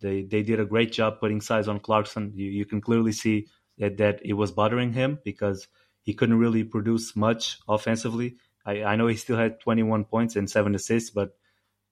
They 0.00 0.22
they 0.22 0.42
did 0.42 0.60
a 0.60 0.64
great 0.64 0.92
job 0.92 1.20
putting 1.20 1.40
size 1.40 1.68
on 1.68 1.80
Clarkson. 1.80 2.32
You 2.34 2.50
you 2.50 2.66
can 2.66 2.80
clearly 2.80 3.12
see 3.12 3.46
that 3.78 3.98
that 3.98 4.20
it 4.24 4.32
was 4.34 4.50
bothering 4.50 4.92
him 4.92 5.18
because 5.24 5.68
he 6.02 6.14
couldn't 6.14 6.38
really 6.38 6.64
produce 6.64 7.14
much 7.16 7.58
offensively. 7.68 8.36
I, 8.66 8.82
I 8.82 8.96
know 8.96 9.06
he 9.06 9.16
still 9.16 9.36
had 9.36 9.60
21 9.60 10.04
points 10.04 10.36
and 10.36 10.48
seven 10.48 10.74
assists, 10.74 11.10
but 11.10 11.36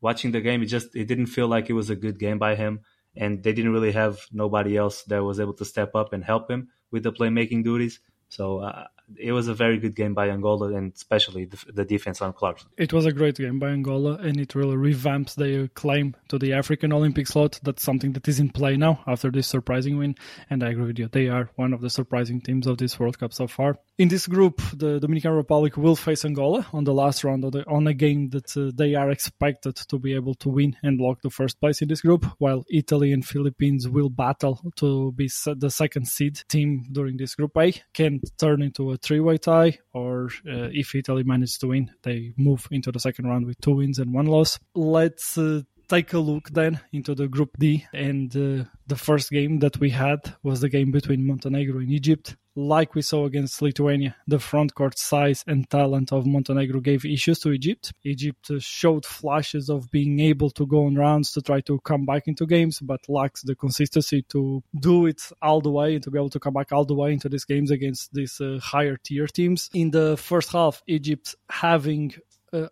watching 0.01 0.33
the 0.33 0.41
game, 0.41 0.63
it 0.63 0.67
just 0.67 0.97
it 0.97 1.07
didn't 1.07 1.27
feel 1.27 1.47
like 1.49 1.71
it 1.71 1.75
was 1.75 1.91
a 1.91 1.97
good 1.97 2.19
game 2.19 2.39
by 2.39 2.57
him, 2.57 2.81
and 3.17 3.43
they 3.43 3.53
didn't 3.53 3.73
really 3.73 3.93
have 3.93 4.19
nobody 4.33 4.77
else 4.77 5.03
that 5.05 5.23
was 5.23 5.39
able 5.39 5.55
to 5.55 5.65
step 5.65 5.95
up 5.95 6.13
and 6.13 6.25
help 6.25 6.51
him 6.51 6.69
with 6.93 7.03
the 7.03 7.13
playmaking 7.13 7.65
duties. 7.65 7.99
So 8.29 8.61
uh, 8.61 8.87
it 9.17 9.33
was 9.33 9.49
a 9.49 9.55
very 9.55 9.79
good 9.79 9.95
game 9.95 10.15
by 10.15 10.31
Angola, 10.31 10.75
and 10.75 10.93
especially 10.95 11.45
the, 11.45 11.59
the 11.73 11.85
defense 11.85 12.23
on 12.23 12.33
Clarkson. 12.33 12.71
It 12.79 12.93
was 12.93 13.05
a 13.05 13.13
great 13.13 13.37
game 13.37 13.59
by 13.59 13.69
Angola, 13.69 14.15
and 14.15 14.41
it 14.41 14.55
really 14.55 14.77
revamps 14.77 15.35
their 15.35 15.69
claim 15.69 16.17
to 16.29 16.39
the 16.39 16.55
African 16.55 16.93
Olympic 16.93 17.27
slot. 17.27 17.61
That's 17.63 17.83
something 17.83 18.13
that 18.15 18.27
is 18.29 18.41
in 18.41 18.51
play 18.51 18.77
now 18.77 19.03
after 19.07 19.31
this 19.31 19.49
surprising 19.49 19.99
win. 19.99 20.15
And 20.49 20.63
I 20.63 20.71
agree 20.71 20.87
with 20.87 20.99
you, 20.99 21.09
they 21.09 21.29
are 21.29 21.51
one 21.57 21.73
of 21.73 21.81
the 21.81 21.91
surprising 21.91 22.41
teams 22.41 22.67
of 22.67 22.79
this 22.79 22.99
World 22.99 23.19
Cup 23.19 23.33
so 23.33 23.47
far. 23.47 23.79
In 23.99 24.09
this 24.09 24.27
group, 24.27 24.63
the 24.75 24.99
Dominican 24.99 25.33
Republic 25.33 25.77
will 25.77 25.97
face 25.97 26.25
Angola 26.25 26.67
on 26.73 26.85
the 26.85 26.95
last 26.95 27.25
round 27.25 27.45
of 27.45 27.53
the, 27.53 27.69
on 27.69 27.87
a 27.87 27.93
game 27.93 28.31
that 28.31 28.57
uh, 28.57 28.73
they 28.75 28.95
are 28.95 29.11
expected 29.11 29.77
to 29.77 29.99
be 29.99 30.15
able 30.15 30.35
to 30.37 30.49
win 30.49 30.75
and 30.83 30.99
lock 30.99 31.21
the 31.23 31.29
first 31.29 31.61
place 31.61 31.83
in 31.83 31.89
this 31.89 32.01
group, 32.01 32.25
while 32.39 32.65
Italy 32.71 33.13
and 33.13 33.23
Philippines 33.23 33.87
will 33.87 34.09
battle 34.09 34.61
to 34.77 35.13
be 35.13 35.29
the 35.45 35.71
second 35.71 36.09
seed 36.09 36.41
team 36.49 36.87
during 36.91 37.19
this 37.19 37.35
Group 37.35 37.55
A. 37.59 37.75
Can 37.93 38.21
turn 38.39 38.63
into 38.63 38.93
a 38.93 38.97
three-way 38.97 39.37
tie, 39.37 39.79
or 39.93 40.31
uh, 40.49 40.73
if 40.73 40.95
Italy 40.95 41.23
manages 41.23 41.59
to 41.59 41.69
win, 41.69 41.91
they 42.03 42.33
move 42.39 42.67
into 42.71 42.93
the 42.93 43.01
second 43.01 43.27
round 43.27 43.45
with 43.45 43.61
two 43.61 43.77
wins 43.77 43.99
and 43.99 44.15
one 44.15 44.27
loss. 44.27 44.59
Let's 44.75 45.37
uh, 45.37 45.63
take 45.89 46.15
a 46.15 46.19
look 46.19 46.49
then 46.49 46.81
into 46.95 47.15
the 47.15 47.29
Group 47.29 47.51
D, 47.59 47.87
and 47.93 48.35
uh, 48.35 48.65
the 48.87 48.97
first 48.97 49.31
game 49.31 49.59
that 49.59 49.79
we 49.79 49.91
had 49.91 50.35
was 50.43 50.63
the 50.63 50.71
game 50.71 50.93
between 50.93 51.27
Montenegro 51.27 51.79
and 51.79 51.91
Egypt. 51.91 52.37
Like 52.55 52.95
we 52.95 53.01
saw 53.01 53.25
against 53.25 53.63
Lithuania, 53.63 54.15
the 54.27 54.39
front 54.39 54.75
court 54.75 54.99
size 54.99 55.43
and 55.47 55.69
talent 55.71 56.13
of 56.13 56.27
Montenegro 56.27 56.81
gave 56.81 57.07
issues 57.07 57.39
to 57.41 57.53
Egypt. 57.53 57.95
Egypt 58.05 58.51
showed 58.59 59.07
flashes 59.07 59.71
of 59.71 59.91
being 59.91 60.21
able 60.21 60.51
to 60.51 60.67
go 60.67 60.85
on 60.85 60.95
rounds 60.97 61.33
to 61.33 61.41
try 61.41 61.63
to 61.63 61.81
come 61.81 62.05
back 62.05 62.29
into 62.29 62.47
games, 62.47 62.79
but 62.81 63.01
lacks 63.09 63.41
the 63.43 63.55
consistency 63.55 64.23
to 64.29 64.63
do 64.79 65.07
it 65.07 65.23
all 65.41 65.63
the 65.63 65.71
way 65.71 65.95
and 65.95 66.03
to 66.05 66.11
be 66.11 66.19
able 66.19 66.29
to 66.29 66.41
come 66.41 66.53
back 66.53 66.73
all 66.73 66.85
the 66.85 66.95
way 66.95 67.15
into 67.15 67.31
these 67.31 67.47
games 67.47 67.71
against 67.71 68.13
these 68.13 68.39
uh, 68.39 68.59
higher 68.63 68.99
tier 69.03 69.27
teams. 69.27 69.71
In 69.73 69.91
the 69.91 70.19
first 70.19 70.53
half, 70.53 70.83
Egypt 70.87 71.35
having 71.49 72.13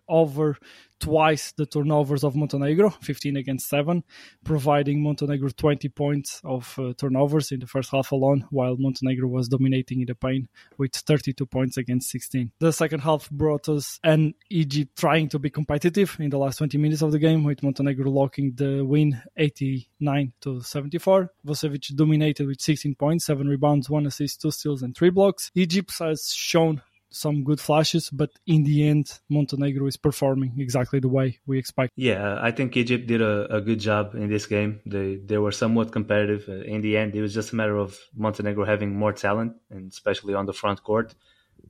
over 0.07 0.57
twice 1.01 1.51
the 1.53 1.65
turnovers 1.65 2.23
of 2.23 2.35
Montenegro, 2.35 2.91
15 3.01 3.35
against 3.35 3.67
7, 3.67 4.03
providing 4.45 5.01
Montenegro 5.01 5.49
20 5.49 5.89
points 5.89 6.39
of 6.43 6.77
uh, 6.79 6.93
turnovers 6.97 7.51
in 7.51 7.59
the 7.59 7.67
first 7.67 7.91
half 7.91 8.11
alone, 8.11 8.45
while 8.51 8.77
Montenegro 8.77 9.27
was 9.27 9.49
dominating 9.49 10.01
in 10.01 10.05
the 10.05 10.15
paint 10.15 10.47
with 10.77 10.93
32 10.95 11.45
points 11.47 11.77
against 11.77 12.09
16. 12.11 12.51
The 12.59 12.71
second 12.71 12.99
half 12.99 13.29
brought 13.31 13.67
us 13.67 13.99
an 14.03 14.35
Egypt 14.49 14.97
trying 14.97 15.27
to 15.29 15.39
be 15.39 15.49
competitive 15.49 16.15
in 16.19 16.29
the 16.29 16.37
last 16.37 16.57
20 16.57 16.77
minutes 16.77 17.01
of 17.01 17.11
the 17.11 17.19
game, 17.19 17.43
with 17.43 17.63
Montenegro 17.63 18.09
locking 18.09 18.53
the 18.55 18.85
win 18.85 19.21
89 19.35 20.33
to 20.41 20.61
74. 20.61 21.31
Vucevic 21.45 21.95
dominated 21.95 22.47
with 22.47 22.61
16 22.61 22.95
points, 22.95 23.25
7 23.25 23.47
rebounds, 23.47 23.89
1 23.89 24.05
assist, 24.05 24.41
2 24.41 24.51
steals, 24.51 24.83
and 24.83 24.95
3 24.95 25.09
blocks. 25.09 25.51
Egypt 25.55 25.91
has 25.99 26.31
shown 26.31 26.81
some 27.11 27.43
good 27.43 27.59
flashes, 27.59 28.09
but 28.09 28.31
in 28.47 28.63
the 28.63 28.87
end, 28.87 29.19
Montenegro 29.29 29.85
is 29.85 29.97
performing 29.97 30.53
exactly 30.57 30.99
the 30.99 31.09
way 31.09 31.39
we 31.45 31.59
expect. 31.59 31.91
Yeah, 31.95 32.39
I 32.41 32.51
think 32.51 32.75
Egypt 32.77 33.05
did 33.05 33.21
a, 33.21 33.53
a 33.57 33.61
good 33.61 33.79
job 33.79 34.15
in 34.15 34.29
this 34.29 34.45
game. 34.45 34.79
They 34.85 35.17
they 35.17 35.37
were 35.37 35.51
somewhat 35.51 35.91
competitive. 35.91 36.45
Uh, 36.47 36.63
in 36.63 36.81
the 36.81 36.97
end, 36.97 37.13
it 37.15 37.21
was 37.21 37.33
just 37.33 37.51
a 37.51 37.55
matter 37.55 37.77
of 37.77 37.99
Montenegro 38.15 38.65
having 38.65 38.95
more 38.95 39.13
talent, 39.13 39.53
and 39.69 39.91
especially 39.91 40.33
on 40.33 40.45
the 40.45 40.53
front 40.53 40.83
court. 40.83 41.13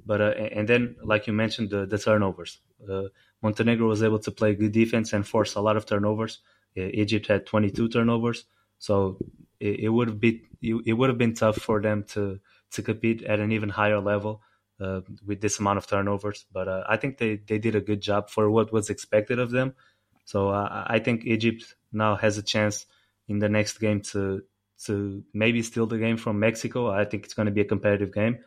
But 0.05 0.21
uh, 0.21 0.33
and 0.57 0.67
then, 0.67 0.95
like 1.03 1.27
you 1.27 1.33
mentioned, 1.33 1.71
the, 1.71 1.86
the 1.86 1.98
turnovers. 1.98 2.60
Uh, 2.89 3.10
Montenegro 3.41 3.88
was 3.88 4.03
able 4.03 4.19
to 4.19 4.31
play 4.31 4.55
good 4.55 4.71
defense 4.71 5.12
and 5.13 5.27
force 5.27 5.55
a 5.55 5.62
lot 5.62 5.75
of 5.75 5.86
turnovers. 5.86 6.39
Egypt 6.75 7.27
had 7.27 7.45
22 7.45 7.89
turnovers, 7.89 8.45
so 8.77 9.17
it, 9.60 9.81
it 9.81 9.89
would 9.89 10.07
have 10.07 10.19
been 10.21 10.39
it 10.62 10.93
would 10.93 11.10
have 11.10 11.17
been 11.17 11.33
tough 11.33 11.57
for 11.57 11.81
them 11.81 12.03
to 12.13 12.39
to 12.71 12.81
compete 12.81 13.24
at 13.24 13.39
an 13.39 13.51
even 13.51 13.69
higher 13.69 14.00
level 14.00 14.41
uh, 14.81 15.01
with 15.25 15.41
this 15.41 15.59
amount 15.59 15.77
of 15.77 15.88
turnovers. 15.88 16.45
But 16.51 16.67
uh, 16.67 16.83
I 16.88 16.97
think 16.97 17.17
they, 17.17 17.35
they 17.35 17.59
did 17.59 17.75
a 17.75 17.81
good 17.81 18.01
job 18.01 18.29
for 18.29 18.50
what 18.50 18.73
was 18.73 18.89
expected 18.89 19.39
of 19.39 19.51
them. 19.51 19.75
So 20.25 20.50
uh, 20.50 20.85
I 20.88 21.00
think 21.00 21.25
Egypt 21.25 21.75
now 21.91 22.15
has 22.15 22.38
a 22.38 22.43
chance 22.43 22.85
in 23.27 23.39
the 23.39 23.50
next 23.50 23.79
game 23.79 24.01
to 24.01 24.43
to 24.85 25.23
maybe 25.31 25.61
steal 25.61 25.85
the 25.85 26.00
game 26.00 26.17
from 26.17 26.39
Mexico. 26.39 26.89
I 26.89 27.05
think 27.05 27.25
it's 27.25 27.35
going 27.35 27.45
to 27.45 27.51
be 27.51 27.61
a 27.61 27.65
competitive 27.65 28.11
game. 28.11 28.39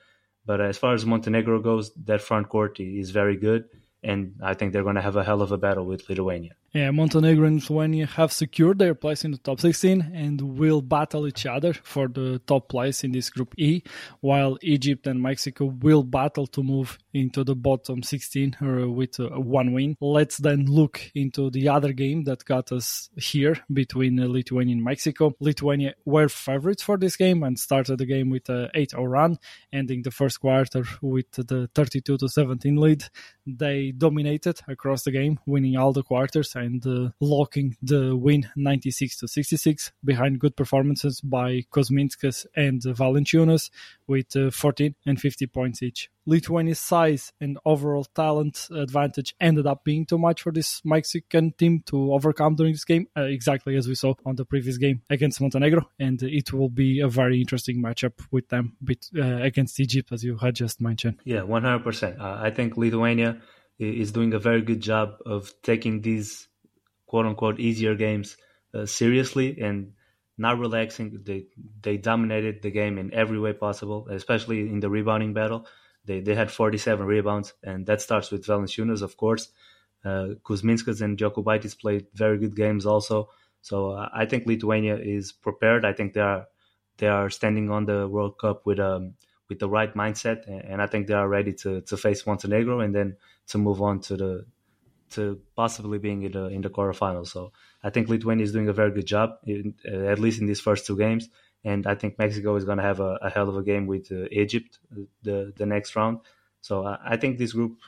But 0.44 0.60
as 0.60 0.76
far 0.76 0.92
as 0.92 1.06
Montenegro 1.06 1.60
goes, 1.60 1.92
that 2.04 2.20
front 2.20 2.48
court 2.48 2.80
is 2.80 3.10
very 3.12 3.36
good, 3.36 3.68
and 4.02 4.34
I 4.42 4.54
think 4.54 4.72
they're 4.72 4.82
going 4.82 4.96
to 4.96 5.02
have 5.02 5.16
a 5.16 5.24
hell 5.24 5.42
of 5.42 5.52
a 5.52 5.58
battle 5.58 5.86
with 5.86 6.08
Lithuania. 6.08 6.56
Yeah, 6.74 6.90
Montenegro 6.90 7.46
and 7.46 7.60
Lithuania 7.60 8.04
have 8.04 8.32
secured 8.32 8.80
their 8.80 8.96
place 8.96 9.24
in 9.24 9.30
the 9.30 9.38
top 9.38 9.60
16 9.60 10.10
and 10.12 10.40
will 10.58 10.82
battle 10.82 11.28
each 11.28 11.46
other 11.46 11.72
for 11.72 12.08
the 12.08 12.40
top 12.48 12.68
place 12.68 13.04
in 13.04 13.12
this 13.12 13.30
Group 13.30 13.54
E, 13.56 13.84
while 14.22 14.58
Egypt 14.60 15.06
and 15.06 15.22
Mexico 15.22 15.66
will 15.66 16.02
battle 16.02 16.48
to 16.48 16.64
move 16.64 16.98
into 17.12 17.44
the 17.44 17.54
bottom 17.54 18.02
16 18.02 18.56
uh, 18.60 18.90
with 18.90 19.20
uh, 19.20 19.28
one 19.38 19.72
win. 19.72 19.96
Let's 20.00 20.38
then 20.38 20.66
look 20.66 21.12
into 21.14 21.48
the 21.48 21.68
other 21.68 21.92
game 21.92 22.24
that 22.24 22.44
got 22.44 22.72
us 22.72 23.08
here 23.16 23.56
between 23.72 24.18
uh, 24.18 24.26
Lithuania 24.26 24.74
and 24.74 24.82
Mexico. 24.82 25.32
Lithuania 25.38 25.94
were 26.04 26.28
favorites 26.28 26.82
for 26.82 26.96
this 26.96 27.14
game 27.16 27.44
and 27.44 27.56
started 27.56 27.98
the 27.98 28.06
game 28.06 28.30
with 28.30 28.48
an 28.48 28.70
8 28.74 28.90
0 28.90 29.04
run, 29.04 29.38
ending 29.72 30.02
the 30.02 30.10
first 30.10 30.40
quarter 30.40 30.82
with 31.00 31.30
the 31.30 31.70
32 31.72 32.18
17 32.26 32.74
lead. 32.74 33.04
They 33.46 33.92
dominated 33.92 34.58
across 34.66 35.04
the 35.04 35.12
game, 35.12 35.38
winning 35.46 35.76
all 35.76 35.92
the 35.92 36.02
quarters 36.02 36.56
and 36.64 36.86
uh, 36.86 37.10
locking 37.20 37.76
the 37.82 38.16
win 38.16 38.48
96 38.56 39.18
to 39.18 39.28
66 39.28 39.92
behind 40.04 40.38
good 40.38 40.56
performances 40.56 41.20
by 41.20 41.62
Kuzminskas 41.70 42.46
and 42.56 42.80
Valanciunas 42.82 43.70
with 44.06 44.34
uh, 44.36 44.50
14 44.50 44.94
and 45.06 45.20
50 45.20 45.46
points 45.46 45.82
each. 45.82 46.10
Lithuania's 46.26 46.80
size 46.80 47.32
and 47.40 47.58
overall 47.66 48.04
talent 48.04 48.68
advantage 48.74 49.34
ended 49.40 49.66
up 49.66 49.84
being 49.84 50.06
too 50.06 50.16
much 50.16 50.40
for 50.40 50.52
this 50.52 50.80
Mexican 50.84 51.52
team 51.52 51.82
to 51.86 52.14
overcome 52.14 52.54
during 52.54 52.72
this 52.72 52.84
game, 52.84 53.06
uh, 53.16 53.22
exactly 53.22 53.76
as 53.76 53.86
we 53.86 53.94
saw 53.94 54.14
on 54.24 54.36
the 54.36 54.44
previous 54.44 54.78
game 54.78 55.02
against 55.10 55.40
Montenegro. 55.40 55.88
And 55.98 56.22
it 56.22 56.52
will 56.52 56.70
be 56.70 57.00
a 57.00 57.08
very 57.08 57.40
interesting 57.40 57.82
matchup 57.82 58.14
with 58.30 58.48
them 58.48 58.76
uh, 58.88 59.20
against 59.22 59.78
Egypt, 59.80 60.12
as 60.12 60.24
you 60.24 60.38
had 60.38 60.54
just 60.54 60.80
mentioned. 60.80 61.20
Yeah, 61.24 61.40
100%. 61.40 62.18
Uh, 62.18 62.38
I 62.40 62.50
think 62.50 62.78
Lithuania 62.78 63.40
is 63.78 64.12
doing 64.12 64.32
a 64.34 64.38
very 64.38 64.62
good 64.62 64.80
job 64.80 65.16
of 65.26 65.52
taking 65.62 66.00
these 66.00 66.48
quote 67.14 67.26
unquote 67.26 67.60
easier 67.60 67.94
games 67.94 68.36
uh, 68.74 68.86
seriously 68.86 69.60
and 69.60 69.92
not 70.36 70.58
relaxing. 70.58 71.20
They 71.22 71.46
they 71.80 71.96
dominated 71.96 72.60
the 72.60 72.72
game 72.72 72.98
in 72.98 73.14
every 73.14 73.38
way 73.38 73.52
possible, 73.52 74.08
especially 74.10 74.62
in 74.62 74.80
the 74.80 74.90
rebounding 74.90 75.32
battle. 75.32 75.68
They 76.06 76.18
they 76.20 76.34
had 76.34 76.50
47 76.50 77.06
rebounds, 77.06 77.54
and 77.62 77.86
that 77.86 78.00
starts 78.00 78.32
with 78.32 78.44
Valanciunas, 78.46 79.00
of 79.02 79.16
course. 79.16 79.52
Uh, 80.04 80.34
Kuzminskas 80.42 81.00
and 81.02 81.16
Jokubaitis 81.16 81.78
played 81.80 82.08
very 82.14 82.36
good 82.36 82.56
games 82.56 82.84
also. 82.84 83.30
So 83.62 83.92
uh, 83.92 84.08
I 84.12 84.26
think 84.26 84.44
Lithuania 84.44 84.96
is 84.96 85.30
prepared. 85.30 85.84
I 85.84 85.92
think 85.92 86.14
they 86.14 86.20
are 86.32 86.46
they 86.98 87.06
are 87.06 87.30
standing 87.30 87.70
on 87.70 87.86
the 87.86 88.08
World 88.08 88.38
Cup 88.40 88.66
with 88.66 88.80
um 88.80 89.14
with 89.48 89.60
the 89.60 89.68
right 89.68 89.94
mindset, 89.94 90.38
and 90.48 90.82
I 90.82 90.88
think 90.88 91.06
they 91.06 91.14
are 91.14 91.28
ready 91.28 91.52
to 91.62 91.80
to 91.82 91.96
face 91.96 92.26
Montenegro 92.26 92.80
and 92.80 92.92
then 92.92 93.16
to 93.50 93.58
move 93.58 93.80
on 93.80 94.00
to 94.08 94.16
the 94.16 94.46
to 95.14 95.40
possibly 95.56 95.98
being 95.98 96.22
in 96.22 96.32
the 96.32 96.46
in 96.46 96.60
the 96.60 96.70
quarterfinals. 96.70 97.28
So 97.28 97.52
I 97.82 97.90
think 97.90 98.08
Lithuania 98.08 98.44
is 98.44 98.52
doing 98.52 98.68
a 98.68 98.72
very 98.72 98.90
good 98.90 99.06
job, 99.06 99.30
in, 99.46 99.74
uh, 99.86 100.06
at 100.06 100.18
least 100.18 100.40
in 100.40 100.46
these 100.46 100.60
first 100.60 100.86
two 100.86 100.96
games. 100.96 101.28
And 101.64 101.86
I 101.86 101.94
think 101.94 102.18
Mexico 102.18 102.56
is 102.56 102.64
going 102.64 102.78
to 102.78 102.84
have 102.84 103.00
a, 103.00 103.18
a, 103.22 103.30
hell 103.30 103.48
of 103.48 103.56
a 103.56 103.62
game 103.62 103.86
with 103.86 104.12
uh, 104.12 104.26
Egypt 104.30 104.78
the 105.22 105.52
the 105.56 105.66
next 105.66 105.96
round. 105.96 106.18
So 106.60 106.86
I, 106.86 106.98
I, 107.12 107.16
think 107.16 107.38
this 107.38 107.52
group. 107.52 107.78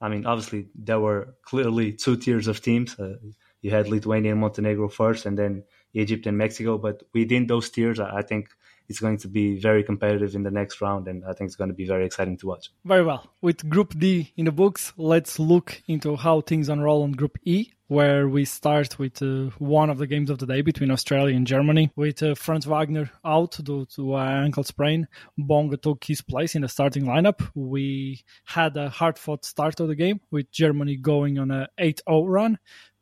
I 0.00 0.08
mean, 0.08 0.26
obviously 0.26 0.68
there 0.76 1.00
were 1.00 1.34
clearly 1.42 1.92
two 1.92 2.16
tiers 2.16 2.46
of 2.46 2.60
teams. 2.60 2.98
Uh, 2.98 3.16
you 3.62 3.70
had 3.70 3.88
Lithuania 3.88 4.32
and 4.32 4.40
Montenegro 4.40 4.88
first, 4.88 5.26
and 5.26 5.36
then 5.36 5.64
Egypt 5.92 6.26
and 6.26 6.38
Mexico. 6.38 6.78
But 6.78 7.02
within 7.12 7.46
those 7.46 7.70
tiers, 7.70 7.98
I, 7.98 8.18
I 8.18 8.22
think 8.22 8.50
it's 8.88 9.00
going 9.00 9.18
to 9.18 9.28
be 9.28 9.58
very 9.58 9.84
competitive 9.84 10.34
in 10.34 10.42
the 10.42 10.50
next 10.50 10.80
round, 10.80 11.08
and 11.08 11.24
I 11.24 11.32
think 11.32 11.48
it's 11.48 11.56
going 11.56 11.68
to 11.68 11.74
be 11.74 11.86
very 11.86 12.06
exciting 12.06 12.38
to 12.38 12.46
watch. 12.46 12.70
Very 12.84 13.04
well. 13.04 13.30
With 13.42 13.68
Group 13.68 13.98
D 13.98 14.32
in 14.36 14.46
the 14.46 14.52
books, 14.52 14.92
let's 14.96 15.38
look 15.38 15.82
into 15.86 16.16
how 16.16 16.40
things 16.40 16.68
unroll 16.68 17.02
on 17.02 17.12
Group 17.12 17.38
E, 17.44 17.72
where 17.88 18.28
we 18.28 18.44
start 18.44 18.98
with 18.98 19.20
uh, 19.22 19.50
one 19.58 19.90
of 19.90 19.98
the 19.98 20.06
games 20.06 20.30
of 20.30 20.38
the 20.38 20.46
day 20.46 20.62
between 20.62 20.90
Australia 20.90 21.36
and 21.36 21.46
Germany. 21.46 21.90
With 21.96 22.22
uh, 22.22 22.34
Franz 22.34 22.66
Wagner 22.66 23.10
out 23.24 23.58
due 23.62 23.86
to 23.96 24.16
an 24.16 24.44
ankle 24.44 24.64
sprain, 24.64 25.08
Bonga 25.36 25.76
took 25.76 26.04
his 26.04 26.22
place 26.22 26.54
in 26.54 26.62
the 26.62 26.68
starting 26.68 27.04
lineup. 27.04 27.46
We 27.54 28.24
had 28.44 28.76
a 28.76 28.88
hard 28.88 29.18
fought 29.18 29.44
start 29.44 29.80
of 29.80 29.88
the 29.88 29.96
game 29.96 30.20
with 30.30 30.50
Germany 30.50 30.96
going 30.96 31.38
on 31.38 31.50
a 31.50 31.68
8 31.78 32.00
0 32.08 32.24
run. 32.26 32.58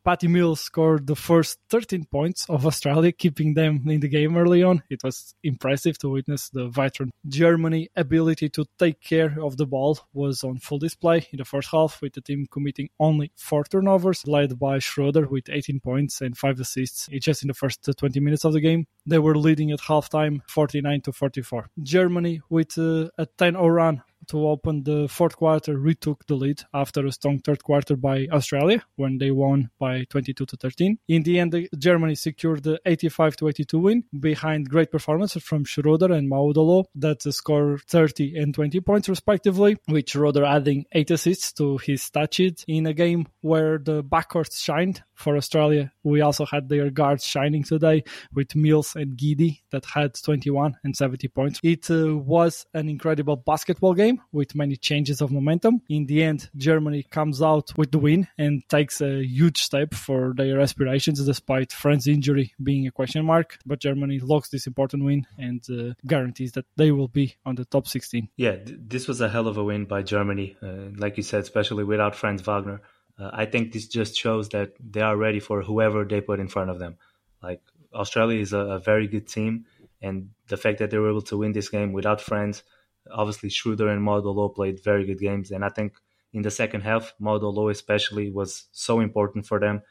Patty 0.07 0.29
Mills 0.29 0.61
scored 0.61 1.09
the 1.09 1.17
first 1.17 1.59
13 1.69 2.05
points 2.05 2.47
of 2.49 2.65
Australia, 2.65 3.11
keeping 3.11 3.55
them 3.55 3.83
in 3.89 3.99
the 3.99 4.07
game 4.07 4.37
early 4.37 4.63
on. 4.63 4.85
It 4.89 5.03
was 5.03 5.35
impressive 5.43 5.99
to 5.99 6.11
witness 6.11 6.49
the 6.49 6.69
veteran 6.69 7.11
Germany 7.27 7.89
ability 7.97 8.51
to 8.51 8.67
take 8.79 9.01
care 9.01 9.35
of 9.43 9.57
the 9.57 9.67
ball 9.67 9.99
was 10.13 10.45
on 10.45 10.59
full 10.59 10.79
display 10.79 11.27
in 11.33 11.39
the 11.39 11.45
first 11.45 11.71
half, 11.73 12.01
with 12.01 12.13
the 12.13 12.21
team 12.21 12.47
committing 12.49 12.89
only 13.01 13.33
four 13.37 13.65
turnovers, 13.65 14.25
led 14.29 14.57
by 14.61 14.79
Schroeder 14.79 15.27
with 15.27 15.49
18 15.51 15.81
points 15.81 16.21
and 16.21 16.39
five 16.39 16.61
assists 16.61 17.09
just 17.21 17.43
in 17.43 17.49
the 17.49 17.55
first 17.55 17.89
20 17.99 18.21
minutes 18.21 18.45
of 18.45 18.53
the 18.53 18.61
game. 18.61 18.87
They 19.07 19.19
were 19.19 19.37
leading 19.37 19.73
at 19.73 19.81
halftime 19.81 20.39
49 20.49 21.01
to 21.01 21.13
44. 21.13 21.69
Germany 21.83 22.43
with 22.49 22.79
uh, 22.79 23.09
a 23.19 23.27
10-0 23.27 23.75
run 23.75 24.05
to 24.29 24.49
open 24.49 24.83
the 24.83 25.09
fourth 25.09 25.37
quarter 25.37 25.77
retook 25.79 26.27
the 26.27 26.35
lead 26.35 26.63
after 26.75 27.07
a 27.07 27.13
strong 27.13 27.39
third 27.39 27.63
quarter 27.63 27.97
by 27.97 28.27
Australia 28.33 28.83
when 28.97 29.19
they 29.19 29.31
won 29.31 29.71
by 29.79 30.05
22 30.11 30.47
to 30.47 30.57
13. 30.57 30.99
In 31.09 31.23
the 31.23 31.39
end, 31.39 31.69
Germany 31.79 32.15
secured 32.15 32.63
the 32.63 32.81
85 32.85 33.37
to 33.37 33.49
82 33.49 33.79
win 33.79 34.05
behind 34.19 34.69
great 34.69 34.91
performances 34.91 35.43
from 35.43 35.65
Schroeder 35.65 36.13
and 36.13 36.31
Maodo 36.31 36.57
Lo 36.67 36.85
that 36.95 37.23
scored 37.23 37.83
30 37.83 38.37
and 38.37 38.55
20 38.55 38.81
points 38.81 39.09
respectively, 39.09 39.77
with 39.89 40.09
Schroeder 40.09 40.45
adding 40.45 40.85
8 40.93 41.11
assists 41.11 41.53
to 41.55 41.79
his 41.79 42.03
stat 42.03 42.35
sheet 42.35 42.65
in 42.67 42.87
a 42.87 42.93
game 42.93 43.27
where 43.41 43.79
the 43.79 44.03
backcourt 44.03 44.53
shined 44.57 45.03
for 45.15 45.37
Australia. 45.37 45.93
We 46.03 46.21
also 46.21 46.45
had 46.47 46.69
their 46.69 46.91
guards 46.91 47.25
shining 47.25 47.65
today 47.65 48.05
with 48.33 48.55
Mills 48.55 48.95
and 48.95 49.17
Giddey 49.17 49.61
that 49.71 49.85
had 49.87 50.15
21 50.15 50.77
and 50.85 50.97
70 50.97 51.29
points. 51.29 51.61
It 51.63 51.91
uh, 51.91 52.17
was 52.17 52.67
an 52.75 52.89
incredible 52.89 53.37
basketball 53.37 53.95
game 53.95 54.16
with 54.33 54.55
many 54.55 54.77
changes 54.77 55.21
of 55.21 55.31
momentum. 55.33 55.83
In 55.89 56.07
the 56.07 56.23
end, 56.23 56.51
Germany 56.57 57.05
comes 57.11 57.43
out 57.43 57.77
with 57.77 57.93
the 57.93 57.99
win 57.99 58.29
and 58.39 58.63
takes 58.69 59.01
a 59.01 59.25
huge 59.25 59.63
step 59.63 59.95
for 59.95 60.35
their 60.37 60.61
aspirations 60.61 61.25
despite 61.25 61.73
Franz's 61.73 62.09
injury 62.09 62.53
being 62.63 62.87
a 62.87 62.91
question 62.91 63.25
mark. 63.25 63.59
But 63.65 63.81
Germany 63.81 64.21
locks 64.21 64.49
this 64.49 64.67
important 64.67 65.05
win 65.05 65.27
and 65.39 65.63
uh, 65.71 65.95
guarantees 66.07 66.53
that 66.53 66.67
they 66.77 66.93
will 66.93 67.09
be 67.09 67.37
on 67.45 67.55
the 67.55 67.65
top 67.65 67.89
16. 67.89 68.29
Yeah, 68.37 68.57
th- 68.57 68.79
this 68.81 69.09
was 69.09 69.21
a 69.21 69.29
hell 69.29 69.49
of 69.49 69.57
a 69.57 69.65
win 69.65 69.85
by 69.85 70.03
Germany. 70.03 70.57
Uh, 70.63 70.91
like 70.97 71.17
you 71.17 71.23
said, 71.23 71.41
especially 71.41 71.85
without 71.85 72.15
Franz 72.15 72.43
Wagner. 72.43 72.81
Uh, 73.19 73.31
I 73.33 73.47
think 73.47 73.73
this 73.73 73.87
just 73.87 74.17
shows 74.17 74.51
that 74.51 74.73
they 74.79 75.01
are 75.01 75.17
ready 75.17 75.41
for 75.41 75.63
whoever 75.63 76.05
they 76.05 76.21
put 76.21 76.41
in 76.41 76.49
front 76.49 76.71
of 76.71 76.79
them. 76.79 76.97
Like 77.43 77.63
Australia 77.95 78.41
is 78.41 78.53
a, 78.53 78.59
a 78.59 78.79
very 78.79 79.07
good 79.07 79.27
team, 79.27 79.67
and 80.03 80.31
the 80.49 80.57
fact 80.57 80.79
that 80.79 80.91
they 80.91 80.99
were 80.99 81.11
able 81.11 81.23
to 81.23 81.39
win 81.39 81.53
this 81.53 81.69
game 81.69 81.93
without 81.93 82.21
Franz, 82.21 82.63
obviously 83.11 83.49
Schroeder 83.49 83.89
and 83.89 84.03
Maodo 84.03 84.35
Lo 84.35 84.49
played 84.49 84.83
very 84.83 85.05
good 85.05 85.19
games, 85.19 85.51
and 85.51 85.65
I 85.65 85.69
think 85.69 85.95
in 86.37 86.43
the 86.43 86.51
second 86.51 86.83
half. 86.83 87.15
Maudolo 87.21 87.55
Low 87.55 87.69
especially 87.71 88.31
was 88.31 88.67
so 88.73 89.01
important 89.01 89.47
for 89.47 89.59
them. 89.59 89.83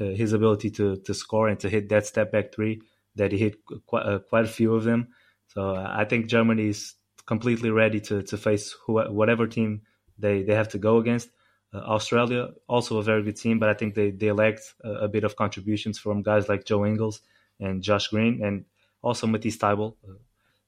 Uh, 0.00 0.06
his 0.06 0.32
ability 0.32 0.70
to 0.70 0.96
to 0.96 1.14
score 1.14 1.48
and 1.48 1.60
to 1.60 1.68
hit 1.68 1.88
that 1.90 2.06
step 2.06 2.32
back 2.32 2.52
three 2.52 2.80
that 3.14 3.30
he 3.30 3.38
hit 3.38 3.56
quite, 3.86 4.06
uh, 4.06 4.18
quite 4.18 4.44
a 4.44 4.48
few 4.48 4.74
of 4.74 4.84
them. 4.84 5.08
So 5.48 5.76
uh, 5.76 5.86
I 5.94 6.04
think 6.06 6.26
Germany 6.26 6.68
is 6.68 6.94
completely 7.26 7.70
ready 7.70 8.00
to 8.00 8.22
to 8.22 8.36
face 8.36 8.74
who, 8.84 9.00
whatever 9.12 9.46
team 9.46 9.82
they 10.18 10.42
they 10.42 10.54
have 10.54 10.70
to 10.70 10.78
go 10.78 10.96
against. 10.96 11.30
Uh, 11.74 11.78
Australia 11.78 12.48
also 12.68 12.98
a 12.98 13.02
very 13.02 13.22
good 13.22 13.36
team, 13.36 13.58
but 13.58 13.68
I 13.68 13.74
think 13.74 13.94
they 13.94 14.10
they 14.10 14.32
lacked 14.32 14.74
a, 14.82 15.04
a, 15.06 15.08
bit 15.08 15.24
of 15.24 15.36
contributions 15.36 15.98
from 15.98 16.22
guys 16.22 16.48
like 16.48 16.64
Joe 16.64 16.86
Ingles 16.86 17.20
and 17.60 17.82
Josh 17.82 18.08
Green 18.08 18.42
and 18.42 18.64
also 19.02 19.26
Matisse 19.26 19.58
Thybulle. 19.58 19.94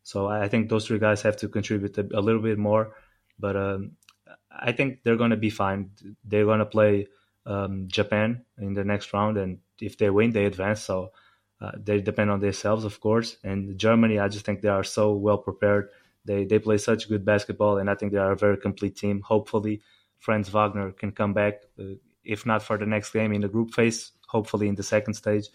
So 0.05 0.29
I 0.29 0.49
think 0.49 0.69
those 0.69 0.87
three 0.87 1.01
guys 1.01 1.23
have 1.23 1.37
to 1.39 1.49
contribute 1.49 1.99
a, 1.99 2.07
a 2.15 2.21
little 2.21 2.43
bit 2.43 2.59
more. 2.59 2.95
But 3.39 3.57
um, 3.57 3.93
I 4.51 4.71
think 4.71 5.03
they're 5.03 5.17
going 5.17 5.31
to 5.31 5.37
be 5.37 5.51
fine. 5.51 5.91
They're 6.25 6.45
going 6.45 6.61
to 6.61 6.67
play 6.67 7.09
um, 7.47 7.89
Japan 7.89 8.45
in 8.59 8.75
the 8.75 8.85
next 8.85 9.13
round, 9.13 9.37
and 9.39 9.59
if 9.81 9.99
they 9.99 10.11
win, 10.11 10.31
they 10.31 10.45
advance. 10.45 10.83
So 10.83 11.11
uh, 11.61 11.73
they 11.77 12.01
depend 12.01 12.31
on 12.31 12.41
themselves, 12.41 12.85
of 12.85 13.01
course. 13.01 13.37
And 13.43 13.77
Germany, 13.77 14.21
I 14.21 14.29
just 14.29 14.47
think 14.47 14.61
they 14.61 14.69
are 14.69 14.85
so 14.85 15.15
well 15.15 15.39
prepared. 15.39 15.89
They 16.25 16.45
they 16.45 16.59
play 16.59 16.79
such 16.79 17.09
good 17.09 17.25
basketball, 17.25 17.79
and 17.79 17.91
I 17.91 17.95
think 17.95 18.13
they 18.13 18.19
are 18.19 18.33
a 18.33 18.37
very 18.37 18.57
complete 18.57 18.97
team. 18.97 19.21
Hopefully, 19.23 19.83
Franz 20.19 20.49
Wagner 20.49 20.93
can 20.93 21.13
come 21.13 21.35
back, 21.35 21.63
uh, 21.79 21.97
if 22.25 22.47
not 22.47 22.63
for 22.63 22.79
the 22.79 22.87
next 22.87 23.13
game 23.13 23.33
in 23.33 23.41
the 23.41 23.49
group 23.49 23.75
phase, 23.75 24.13
hopefully 24.29 24.69
in 24.69 24.75
the 24.75 24.83
second 24.83 25.15
stage, 25.15 25.49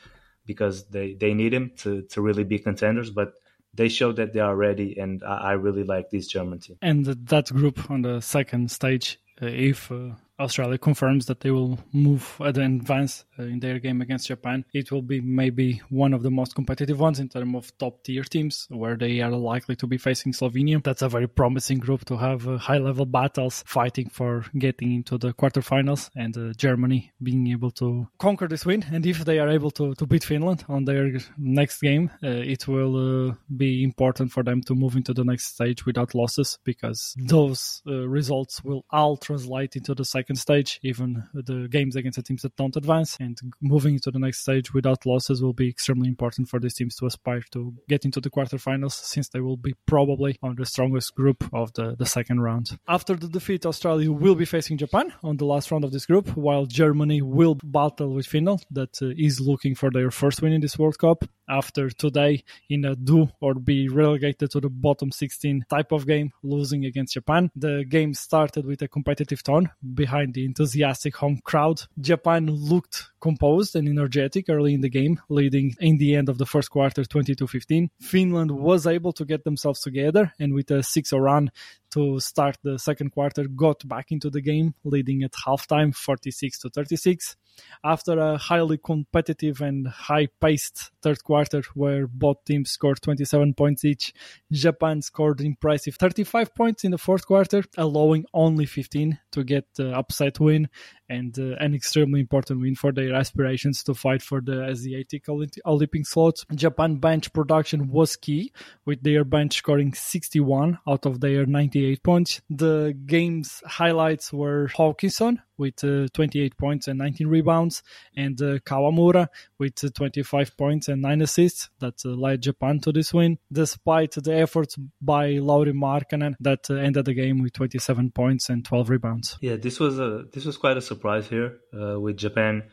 because 0.45 0.87
they, 0.89 1.15
they 1.15 1.33
need 1.33 1.53
him 1.53 1.71
to, 1.77 2.03
to 2.03 2.21
really 2.21 2.43
be 2.43 2.59
contenders. 2.59 3.09
But 3.09 3.33
they 3.73 3.89
show 3.89 4.11
that 4.13 4.33
they 4.33 4.39
are 4.39 4.55
ready, 4.55 4.97
and 4.97 5.23
I, 5.23 5.37
I 5.37 5.51
really 5.53 5.83
like 5.83 6.09
this 6.09 6.27
German 6.27 6.59
team. 6.59 6.77
And 6.81 7.05
that 7.05 7.47
group 7.51 7.89
on 7.89 8.01
the 8.01 8.21
second 8.21 8.71
stage, 8.71 9.19
if 9.41 9.91
uh, 9.91 10.11
Australia 10.39 10.77
confirms 10.77 11.25
that 11.25 11.41
they 11.41 11.51
will 11.51 11.79
move 11.91 12.35
and 12.39 12.57
advance 12.57 13.25
uh, 13.37 13.43
in 13.43 13.59
their 13.59 13.79
game 13.79 14.01
against 14.01 14.27
Japan, 14.27 14.65
it 14.73 14.91
will 14.91 15.01
be 15.01 15.21
maybe 15.21 15.81
one 15.89 16.13
of 16.13 16.23
the 16.23 16.31
most 16.31 16.55
competitive 16.55 16.99
ones 16.99 17.19
in 17.19 17.29
terms 17.29 17.55
of 17.55 17.77
top 17.77 18.03
tier 18.03 18.23
teams 18.23 18.67
where 18.69 18.95
they 18.95 19.21
are 19.21 19.31
likely 19.31 19.75
to 19.75 19.87
be 19.87 19.97
facing 19.97 20.33
Slovenia. 20.33 20.83
That's 20.83 21.01
a 21.01 21.09
very 21.09 21.27
promising 21.27 21.79
group 21.79 22.05
to 22.05 22.17
have 22.17 22.47
uh, 22.47 22.57
high 22.57 22.77
level 22.77 23.05
battles 23.05 23.63
fighting 23.65 24.09
for 24.09 24.45
getting 24.57 24.93
into 24.93 25.17
the 25.17 25.33
quarterfinals 25.33 26.09
and 26.15 26.37
uh, 26.37 26.53
Germany 26.53 27.11
being 27.21 27.47
able 27.47 27.71
to 27.71 28.07
conquer 28.17 28.47
this 28.47 28.65
win. 28.65 28.85
And 28.91 29.05
if 29.05 29.25
they 29.25 29.39
are 29.39 29.49
able 29.49 29.71
to, 29.71 29.93
to 29.95 30.05
beat 30.05 30.23
Finland 30.23 30.65
on 30.67 30.85
their 30.85 31.11
next 31.37 31.81
game, 31.81 32.11
uh, 32.23 32.27
it 32.27 32.67
will 32.67 33.29
uh, 33.29 33.33
be 33.55 33.83
important 33.83 34.31
for 34.31 34.43
them 34.43 34.61
to 34.63 34.75
move 34.75 34.95
into 34.95 35.13
the 35.13 35.23
next 35.23 35.53
stage 35.55 35.85
without 35.85 36.15
losses 36.15 36.59
because 36.63 37.15
those 37.17 37.81
uh, 37.87 38.07
results 38.07 38.63
will 38.63 38.85
all 38.89 39.17
translate 39.17 39.75
into 39.75 39.93
the 39.93 40.05
second 40.05 40.28
second 40.29 40.35
stage, 40.35 40.79
even 40.83 41.23
the 41.33 41.67
games 41.71 41.95
against 41.95 42.17
the 42.17 42.21
teams 42.21 42.43
that 42.43 42.55
don't 42.55 42.75
advance. 42.75 43.17
And 43.19 43.35
moving 43.61 43.99
to 43.99 44.11
the 44.11 44.19
next 44.19 44.41
stage 44.41 44.71
without 44.73 45.03
losses 45.05 45.41
will 45.41 45.53
be 45.53 45.67
extremely 45.67 46.07
important 46.07 46.49
for 46.49 46.59
these 46.59 46.75
teams 46.75 46.95
to 46.97 47.07
aspire 47.07 47.41
to 47.51 47.73
get 47.87 48.05
into 48.05 48.21
the 48.21 48.29
quarterfinals, 48.29 48.91
since 48.91 49.29
they 49.29 49.39
will 49.39 49.57
be 49.57 49.73
probably 49.87 50.37
on 50.43 50.55
the 50.55 50.65
strongest 50.65 51.15
group 51.15 51.43
of 51.51 51.73
the, 51.73 51.95
the 51.97 52.05
second 52.05 52.41
round. 52.41 52.77
After 52.87 53.15
the 53.15 53.27
defeat, 53.27 53.65
Australia 53.65 54.11
will 54.11 54.35
be 54.35 54.45
facing 54.45 54.77
Japan 54.77 55.13
on 55.23 55.37
the 55.37 55.45
last 55.45 55.71
round 55.71 55.83
of 55.83 55.91
this 55.91 56.05
group, 56.05 56.27
while 56.37 56.67
Germany 56.67 57.23
will 57.23 57.57
battle 57.63 58.13
with 58.13 58.27
Finland, 58.27 58.65
that 58.69 59.01
uh, 59.01 59.07
is 59.17 59.39
looking 59.39 59.73
for 59.73 59.89
their 59.89 60.11
first 60.11 60.43
win 60.43 60.53
in 60.53 60.61
this 60.61 60.77
World 60.77 60.99
Cup 60.99 61.25
after 61.49 61.89
today 61.89 62.43
in 62.69 62.85
a 62.85 62.95
do 62.95 63.29
or 63.41 63.55
be 63.55 63.87
relegated 63.89 64.51
to 64.51 64.59
the 64.59 64.69
bottom 64.69 65.11
16 65.11 65.65
type 65.69 65.91
of 65.91 66.05
game, 66.07 66.31
losing 66.43 66.85
against 66.85 67.13
Japan. 67.13 67.51
The 67.55 67.85
game 67.87 68.13
started 68.13 68.65
with 68.65 68.81
a 68.81 68.87
competitive 68.87 69.43
tone 69.43 69.69
behind 69.93 70.33
the 70.33 70.45
enthusiastic 70.45 71.15
home 71.15 71.39
crowd. 71.43 71.81
Japan 71.99 72.47
looked 72.47 73.11
composed 73.19 73.75
and 73.75 73.87
energetic 73.87 74.49
early 74.49 74.73
in 74.73 74.81
the 74.81 74.89
game, 74.89 75.19
leading 75.29 75.75
in 75.79 75.97
the 75.97 76.15
end 76.15 76.29
of 76.29 76.37
the 76.37 76.45
first 76.45 76.69
quarter 76.69 77.03
22 77.03 77.47
15. 77.47 77.89
Finland 78.01 78.51
was 78.51 78.87
able 78.87 79.13
to 79.13 79.25
get 79.25 79.43
themselves 79.43 79.81
together 79.81 80.33
and 80.39 80.53
with 80.53 80.71
a 80.71 80.83
6 80.83 81.09
0 81.09 81.21
run 81.21 81.51
to 81.91 82.19
start 82.19 82.57
the 82.63 82.77
second 82.77 83.11
quarter 83.11 83.47
got 83.47 83.87
back 83.87 84.11
into 84.11 84.29
the 84.29 84.41
game, 84.41 84.75
leading 84.83 85.23
at 85.23 85.33
halftime 85.33 85.95
46 85.95 86.59
to 86.59 86.69
36 86.69 87.35
after 87.83 88.17
a 88.17 88.37
highly 88.37 88.77
competitive 88.77 89.61
and 89.61 89.87
high 89.87 90.27
paced 90.39 90.91
third 91.01 91.23
quarter 91.23 91.61
where 91.73 92.07
both 92.07 92.37
teams 92.45 92.71
scored 92.71 93.01
27 93.01 93.53
points 93.53 93.83
each. 93.85 94.13
Japan 94.51 95.01
scored 95.01 95.41
impressive 95.41 95.95
35 95.95 96.55
points 96.55 96.83
in 96.83 96.91
the 96.91 96.97
fourth 96.97 97.25
quarter, 97.25 97.63
allowing 97.77 98.25
only 98.33 98.65
15 98.65 99.19
to 99.31 99.43
get 99.43 99.65
the 99.75 99.91
upset 99.91 100.39
win 100.39 100.69
and 101.09 101.37
uh, 101.39 101.55
an 101.59 101.73
extremely 101.73 102.19
important 102.19 102.61
win 102.61 102.75
for 102.75 102.91
their 102.91 103.13
aspirations 103.13 103.83
to 103.83 103.93
fight 103.93 104.21
for 104.21 104.41
the 104.41 104.65
Asiatic 104.65 105.27
Olympic 105.29 106.05
slot. 106.05 106.43
Japan 106.53 106.97
bench 106.97 107.33
production 107.33 107.89
was 107.89 108.15
key, 108.15 108.51
with 108.85 109.01
their 109.03 109.23
bench 109.23 109.57
scoring 109.57 109.93
61 109.93 110.79
out 110.87 111.05
of 111.05 111.19
their 111.19 111.45
98 111.45 112.03
points. 112.03 112.41
The 112.49 112.97
game's 113.05 113.61
highlights 113.65 114.31
were 114.31 114.67
Hawkinson 114.67 115.41
with 115.59 115.83
uh, 115.83 116.07
28 116.13 116.57
points 116.57 116.87
and 116.87 116.97
19 116.97 117.27
rebounds, 117.27 117.83
and 118.15 118.41
uh, 118.41 118.59
Kawamura 118.59 119.27
with 119.57 119.83
uh, 119.83 119.89
25 119.93 120.57
points 120.57 120.87
and 120.87 121.01
9 121.01 121.21
assists 121.21 121.69
that 121.79 122.01
uh, 122.05 122.09
led 122.09 122.41
Japan 122.41 122.79
to 122.79 122.91
this 122.91 123.13
win, 123.13 123.37
despite 123.51 124.13
the 124.13 124.33
efforts 124.33 124.77
by 125.01 125.33
Lauri 125.33 125.73
Markkanen 125.73 126.35
that 126.39 126.69
uh, 126.69 126.75
ended 126.75 127.05
the 127.05 127.13
game 127.13 127.43
with 127.43 127.53
27 127.53 128.11
points 128.11 128.49
and 128.49 128.65
12 128.65 128.89
rebounds. 128.89 129.37
Yeah, 129.41 129.57
this 129.57 129.79
was 129.79 129.99
a 129.99 130.25
this 130.33 130.45
was 130.45 130.57
quite 130.57 130.77
a 130.77 130.81
surprise 130.81 131.27
here 131.27 131.59
uh, 131.73 131.99
with 131.99 132.17
Japan 132.17 132.63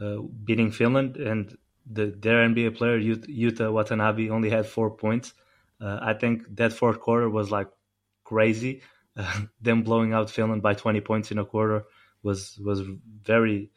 uh, 0.00 0.18
beating 0.44 0.70
Finland, 0.70 1.16
and 1.16 1.56
the, 1.90 2.14
their 2.18 2.48
NBA 2.48 2.76
player 2.76 2.98
Yuta 3.00 3.72
Watanabe 3.72 4.30
only 4.30 4.50
had 4.50 4.66
four 4.66 4.90
points. 4.90 5.32
Uh, 5.80 5.98
I 6.00 6.14
think 6.14 6.42
that 6.56 6.72
fourth 6.72 7.00
quarter 7.00 7.28
was 7.28 7.50
like 7.50 7.68
crazy. 8.24 8.82
them 9.60 9.82
blowing 9.82 10.12
out 10.12 10.30
Finland 10.30 10.62
by 10.62 10.74
20 10.74 11.00
points 11.00 11.30
in 11.30 11.38
a 11.38 11.44
quarter 11.44 11.84
was 12.24 12.58
was 12.58 12.82
very 13.22 13.70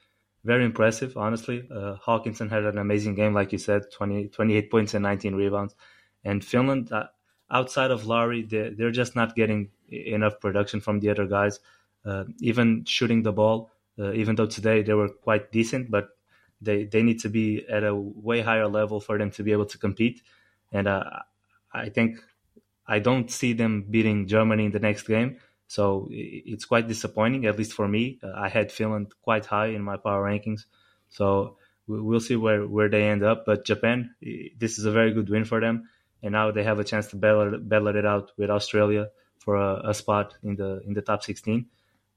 very 0.47 0.63
impressive, 0.63 1.17
honestly. 1.17 1.67
Uh, 1.69 1.95
Hawkinson 1.95 2.49
had 2.49 2.63
an 2.63 2.77
amazing 2.77 3.15
game, 3.15 3.33
like 3.33 3.51
you 3.51 3.57
said, 3.57 3.91
20, 3.91 4.29
28 4.29 4.71
points 4.71 4.93
and 4.93 5.03
19 5.03 5.35
rebounds. 5.35 5.75
And 6.23 6.43
Finland, 6.43 6.89
uh, 6.91 7.07
outside 7.51 7.91
of 7.91 8.05
Lauri, 8.05 8.43
they're, 8.43 8.71
they're, 8.71 8.91
just 8.91 9.13
not 9.13 9.35
getting 9.35 9.69
enough 9.89 10.39
production 10.39 10.79
from 10.79 11.01
the 11.01 11.09
other 11.09 11.27
guys. 11.27 11.59
Uh, 12.05 12.23
even 12.39 12.85
shooting 12.85 13.23
the 13.23 13.33
ball, 13.33 13.69
uh, 13.99 14.13
even 14.13 14.35
though 14.35 14.45
today 14.45 14.81
they 14.83 14.93
were 14.93 15.09
quite 15.09 15.51
decent, 15.51 15.91
but 15.91 16.09
they, 16.61 16.85
they 16.85 17.03
need 17.03 17.19
to 17.19 17.29
be 17.29 17.65
at 17.67 17.83
a 17.83 17.93
way 17.93 18.39
higher 18.39 18.67
level 18.67 19.01
for 19.01 19.17
them 19.17 19.29
to 19.31 19.43
be 19.43 19.51
able 19.51 19.65
to 19.65 19.77
compete. 19.77 20.21
And 20.71 20.87
uh, 20.87 21.03
I 21.73 21.89
think 21.89 22.19
I 22.87 22.99
don't 22.99 23.29
see 23.29 23.51
them 23.51 23.85
beating 23.89 24.27
Germany 24.27 24.65
in 24.65 24.71
the 24.71 24.79
next 24.79 25.03
game. 25.03 25.39
So 25.67 26.07
it's 26.11 26.65
quite 26.65 26.87
disappointing, 26.87 27.45
at 27.45 27.57
least 27.57 27.73
for 27.73 27.87
me. 27.87 28.19
Uh, 28.23 28.31
I 28.35 28.47
had 28.47 28.71
Finland 28.71 29.13
quite 29.21 29.45
high 29.45 29.67
in 29.67 29.81
my 29.81 29.97
power 29.97 30.23
rankings. 30.23 30.61
So 31.09 31.57
we'll 31.87 32.21
see 32.21 32.35
where, 32.35 32.65
where 32.65 32.89
they 32.89 33.03
end 33.03 33.23
up. 33.23 33.45
But 33.45 33.65
Japan, 33.65 34.15
this 34.21 34.79
is 34.79 34.85
a 34.85 34.91
very 34.91 35.13
good 35.13 35.29
win 35.29 35.45
for 35.45 35.59
them. 35.59 35.89
And 36.23 36.31
now 36.31 36.51
they 36.51 36.63
have 36.63 36.79
a 36.79 36.83
chance 36.83 37.07
to 37.07 37.15
battle, 37.15 37.59
battle 37.59 37.89
it 37.89 38.05
out 38.05 38.31
with 38.37 38.49
Australia 38.49 39.09
for 39.39 39.55
a, 39.55 39.89
a 39.89 39.93
spot 39.93 40.35
in 40.43 40.55
the 40.55 40.81
in 40.85 40.93
the 40.93 41.01
top 41.01 41.23
16. 41.23 41.67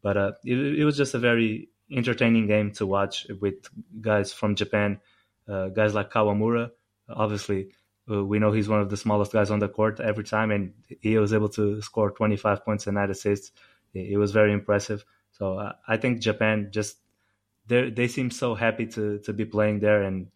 But 0.03 0.17
uh, 0.17 0.33
it, 0.45 0.57
it, 0.79 0.85
was 0.85 0.97
just 0.97 1.15
a 1.15 1.19
very 1.19 1.69
entertaining 1.93 2.47
game 2.47 2.73
to 2.73 2.87
watch 2.87 3.27
with 3.41 3.69
guys 4.01 4.33
from 4.33 4.55
Japan, 4.55 5.01
uh, 5.47 5.69
guys 5.69 5.95
like 5.95 6.11
Kawamura. 6.11 6.71
Obviously, 7.09 7.73
uh, 8.11 8.25
we 8.25 8.39
know 8.39 8.53
he's 8.53 8.69
one 8.69 8.81
of 8.81 8.91
the 8.91 8.97
smallest 8.97 9.33
guys 9.33 9.51
on 9.51 9.59
the 9.59 9.69
court 9.69 10.01
every 10.01 10.25
time, 10.25 10.51
and 10.51 10.73
he 11.01 11.17
was 11.19 11.33
able 11.33 11.49
to 11.51 11.81
score 11.83 12.11
25 12.11 12.65
points 12.65 12.87
and 12.87 12.97
nine 12.97 13.11
assists. 13.11 13.53
It, 13.95 14.13
it 14.13 14.17
was 14.17 14.33
very 14.33 14.53
impressive. 14.53 15.05
So 15.33 15.59
uh, 15.59 15.73
I 15.87 15.97
think 15.97 16.21
Japan 16.21 16.69
just 16.71 16.99
they 17.67 17.91
they 17.91 18.09
seem 18.09 18.31
so 18.31 18.55
happy 18.55 18.87
to 18.87 19.19
to 19.21 19.33
be 19.33 19.45
playing 19.45 19.81
there, 19.81 20.03
and 20.03 20.29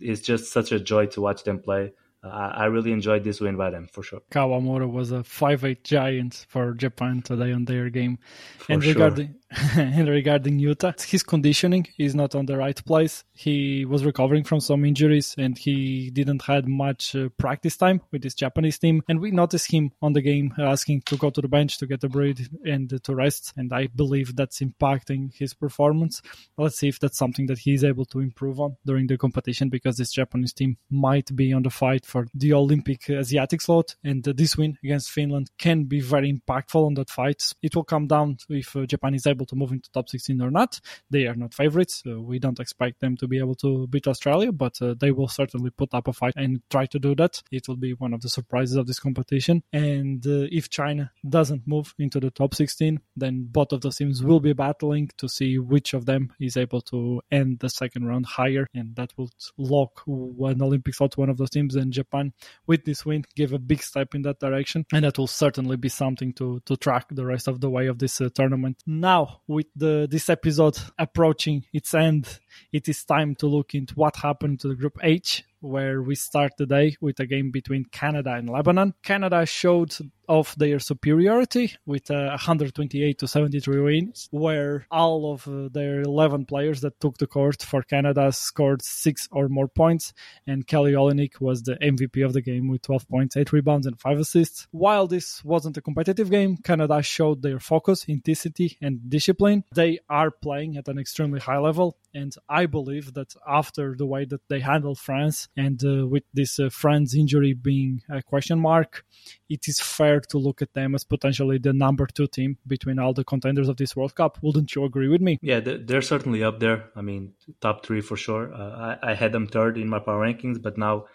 it's 0.00 0.22
just 0.22 0.52
such 0.52 0.72
a 0.72 0.80
joy 0.80 1.06
to 1.06 1.20
watch 1.20 1.44
them 1.44 1.60
play. 1.60 1.92
I, 2.20 2.64
really 2.66 2.90
enjoyed 2.92 3.22
this 3.22 3.40
win 3.40 3.56
by 3.56 3.70
them 3.70 3.86
for 3.86 4.02
sure. 4.02 4.20
Kawamura 4.30 4.90
was 4.90 5.12
a 5.12 5.22
five-eight 5.22 5.84
giant 5.84 6.46
for 6.48 6.74
Japan 6.74 7.22
today 7.22 7.52
on 7.52 7.64
their 7.64 7.90
game. 7.90 8.18
For 8.58 8.72
and 8.72 8.82
sure. 8.82 9.28
and 9.76 10.08
regarding 10.08 10.58
Yuta, 10.58 11.00
his 11.02 11.22
conditioning 11.22 11.86
is 11.98 12.14
not 12.14 12.34
on 12.34 12.44
the 12.44 12.56
right 12.56 12.84
place. 12.84 13.24
He 13.32 13.86
was 13.86 14.04
recovering 14.04 14.44
from 14.44 14.60
some 14.60 14.84
injuries 14.84 15.34
and 15.38 15.56
he 15.56 16.10
didn't 16.10 16.42
had 16.42 16.68
much 16.68 17.16
uh, 17.16 17.30
practice 17.38 17.76
time 17.76 18.02
with 18.12 18.24
his 18.24 18.34
Japanese 18.34 18.78
team. 18.78 19.02
And 19.08 19.20
we 19.20 19.30
noticed 19.30 19.72
him 19.72 19.92
on 20.02 20.12
the 20.12 20.20
game 20.20 20.52
asking 20.58 21.02
to 21.06 21.16
go 21.16 21.30
to 21.30 21.40
the 21.40 21.48
bench 21.48 21.78
to 21.78 21.86
get 21.86 22.04
a 22.04 22.08
break 22.10 22.40
and 22.66 23.02
to 23.02 23.14
rest. 23.14 23.54
And 23.56 23.72
I 23.72 23.86
believe 23.86 24.36
that's 24.36 24.60
impacting 24.60 25.34
his 25.34 25.54
performance. 25.54 26.20
Let's 26.58 26.78
see 26.78 26.88
if 26.88 26.98
that's 26.98 27.16
something 27.16 27.46
that 27.46 27.58
he's 27.58 27.84
able 27.84 28.04
to 28.06 28.20
improve 28.20 28.60
on 28.60 28.76
during 28.84 29.06
the 29.06 29.16
competition 29.16 29.70
because 29.70 29.96
this 29.96 30.12
Japanese 30.12 30.52
team 30.52 30.76
might 30.90 31.34
be 31.34 31.54
on 31.54 31.62
the 31.62 31.70
fight 31.70 32.04
for 32.04 32.26
the 32.34 32.52
Olympic 32.52 33.08
Asiatic 33.08 33.62
slot, 33.62 33.96
and 34.04 34.22
this 34.24 34.56
win 34.56 34.76
against 34.84 35.10
Finland 35.10 35.50
can 35.58 35.84
be 35.84 36.00
very 36.00 36.32
impactful 36.32 36.86
on 36.86 36.94
that 36.94 37.10
fight. 37.10 37.54
It 37.62 37.74
will 37.74 37.84
come 37.84 38.06
down 38.06 38.38
if 38.48 38.76
Japan 38.86 39.14
is 39.14 39.26
able 39.26 39.37
to 39.46 39.56
move 39.56 39.72
into 39.72 39.90
top 39.90 40.08
16 40.08 40.40
or 40.40 40.50
not. 40.50 40.80
They 41.10 41.26
are 41.26 41.34
not 41.34 41.54
favorites. 41.54 42.02
we 42.04 42.38
don't 42.38 42.60
expect 42.60 43.00
them 43.00 43.16
to 43.16 43.26
be 43.26 43.38
able 43.38 43.54
to 43.56 43.86
beat 43.86 44.06
Australia, 44.06 44.52
but 44.52 44.78
they 45.00 45.10
will 45.10 45.28
certainly 45.28 45.70
put 45.70 45.94
up 45.94 46.08
a 46.08 46.12
fight 46.12 46.34
and 46.36 46.62
try 46.70 46.86
to 46.86 46.98
do 46.98 47.14
that. 47.16 47.42
It 47.50 47.68
will 47.68 47.76
be 47.76 47.92
one 47.92 48.14
of 48.14 48.20
the 48.20 48.28
surprises 48.28 48.76
of 48.76 48.86
this 48.86 49.00
competition. 49.00 49.62
And 49.72 50.24
if 50.26 50.70
China 50.70 51.12
doesn't 51.28 51.66
move 51.66 51.94
into 51.98 52.20
the 52.20 52.30
top 52.30 52.54
16, 52.54 53.00
then 53.16 53.48
both 53.50 53.72
of 53.72 53.80
those 53.80 53.96
teams 53.96 54.22
will 54.22 54.40
be 54.40 54.52
battling 54.52 55.10
to 55.18 55.28
see 55.28 55.58
which 55.58 55.94
of 55.94 56.06
them 56.06 56.32
is 56.40 56.56
able 56.56 56.80
to 56.82 57.20
end 57.30 57.58
the 57.60 57.68
second 57.68 58.06
round 58.06 58.26
higher, 58.26 58.66
and 58.74 58.94
that 58.96 59.12
will 59.16 59.30
lock 59.56 60.02
an 60.06 60.62
Olympic 60.62 60.94
slot 60.94 61.12
to 61.12 61.20
one 61.20 61.30
of 61.30 61.36
those 61.36 61.50
teams. 61.50 61.76
And 61.76 61.92
Japan, 61.92 62.32
with 62.66 62.84
this 62.84 63.04
win, 63.04 63.24
give 63.34 63.52
a 63.52 63.58
big 63.58 63.82
step 63.82 64.14
in 64.14 64.22
that 64.22 64.40
direction, 64.40 64.84
and 64.92 65.04
that 65.04 65.18
will 65.18 65.26
certainly 65.26 65.76
be 65.76 65.88
something 65.88 66.32
to 66.34 66.60
to 66.66 66.76
track 66.76 67.06
the 67.10 67.26
rest 67.26 67.48
of 67.48 67.60
the 67.60 67.70
way 67.70 67.86
of 67.86 67.98
this 67.98 68.20
uh, 68.20 68.28
tournament. 68.34 68.82
Now, 68.86 69.27
with 69.46 69.66
the 69.76 70.08
this 70.10 70.28
episode 70.28 70.78
approaching 70.98 71.64
its 71.72 71.94
end, 71.94 72.38
it 72.72 72.88
is 72.88 73.04
time 73.04 73.34
to 73.36 73.46
look 73.46 73.74
into 73.74 73.94
what 73.94 74.16
happened 74.16 74.60
to 74.60 74.68
the 74.68 74.74
Group 74.74 74.98
H 75.02 75.44
where 75.60 76.02
we 76.02 76.14
start 76.14 76.52
today 76.56 76.96
with 77.00 77.18
a 77.20 77.26
game 77.26 77.50
between 77.50 77.84
Canada 77.84 78.34
and 78.34 78.48
Lebanon. 78.48 78.94
Canada 79.02 79.44
showed 79.44 79.94
off 80.28 80.54
their 80.56 80.78
superiority 80.78 81.74
with 81.86 82.10
a 82.10 82.28
128 82.28 83.18
to 83.18 83.28
73 83.28 83.80
wins, 83.80 84.28
where 84.30 84.86
all 84.90 85.32
of 85.32 85.48
uh, 85.48 85.68
their 85.72 86.02
11 86.02 86.44
players 86.44 86.80
that 86.82 87.00
took 87.00 87.18
the 87.18 87.26
court 87.26 87.62
for 87.62 87.82
Canada 87.82 88.30
scored 88.32 88.82
six 88.82 89.28
or 89.32 89.48
more 89.48 89.68
points, 89.68 90.12
and 90.46 90.66
Kelly 90.66 90.92
Olynyk 90.92 91.40
was 91.40 91.62
the 91.62 91.76
MVP 91.76 92.24
of 92.24 92.32
the 92.32 92.42
game 92.42 92.68
with 92.68 92.82
12 92.82 93.08
points, 93.08 93.36
8 93.36 93.52
rebounds, 93.52 93.86
and 93.86 93.98
5 94.00 94.18
assists. 94.18 94.66
While 94.70 95.06
this 95.06 95.44
wasn't 95.44 95.76
a 95.76 95.82
competitive 95.82 96.30
game, 96.30 96.56
Canada 96.58 97.02
showed 97.02 97.42
their 97.42 97.58
focus, 97.58 98.04
intensity, 98.04 98.76
and 98.80 99.08
discipline. 99.08 99.64
They 99.74 99.98
are 100.08 100.30
playing 100.30 100.76
at 100.76 100.88
an 100.88 100.98
extremely 100.98 101.40
high 101.40 101.58
level, 101.58 101.96
and 102.14 102.34
I 102.48 102.66
believe 102.66 103.14
that 103.14 103.34
after 103.46 103.94
the 103.96 104.06
way 104.06 104.24
that 104.26 104.48
they 104.48 104.60
handled 104.60 104.98
France 104.98 105.48
and 105.56 105.82
uh, 105.84 106.06
with 106.06 106.24
this 106.34 106.58
uh, 106.58 106.68
Franz 106.70 107.14
injury 107.14 107.52
being 107.52 108.02
a 108.08 108.22
question 108.22 108.58
mark, 108.58 109.04
it 109.48 109.68
is 109.68 109.80
fair 109.80 110.17
to 110.26 110.38
look 110.38 110.62
at 110.62 110.74
them 110.74 110.94
as 110.94 111.04
potentially 111.04 111.58
the 111.58 111.72
number 111.72 112.06
two 112.06 112.26
team 112.26 112.58
between 112.66 112.98
all 112.98 113.12
the 113.12 113.24
contenders 113.24 113.68
of 113.68 113.76
this 113.76 113.94
World 113.96 114.14
Cup. 114.14 114.38
Wouldn't 114.42 114.74
you 114.74 114.84
agree 114.84 115.08
with 115.08 115.20
me? 115.20 115.38
Yeah, 115.42 115.60
they're 115.60 116.02
certainly 116.02 116.42
up 116.42 116.60
there. 116.60 116.90
I 116.96 117.02
mean, 117.02 117.34
top 117.60 117.84
three 117.84 118.00
for 118.00 118.16
sure. 118.16 118.52
Uh, 118.52 118.96
I, 119.02 119.10
I, 119.12 119.14
had 119.14 119.32
them 119.32 119.46
third 119.46 119.78
in 119.78 119.88
my 119.88 119.98
power 119.98 120.24
rankings, 120.26 120.60
but 120.60 120.78
now, 120.78 121.06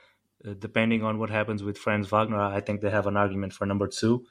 uh, 0.48 0.54
depending 0.58 1.04
on 1.04 1.20
what 1.20 1.30
happens 1.30 1.64
with 1.64 1.78
Franz 1.78 2.08
Wagner, 2.10 2.42
I 2.42 2.62
think 2.62 2.82
they 2.82 2.90
have 2.90 3.08
an 3.08 3.18
argument 3.18 3.54
for 3.54 3.66
number 3.66 3.88
two. 3.88 4.26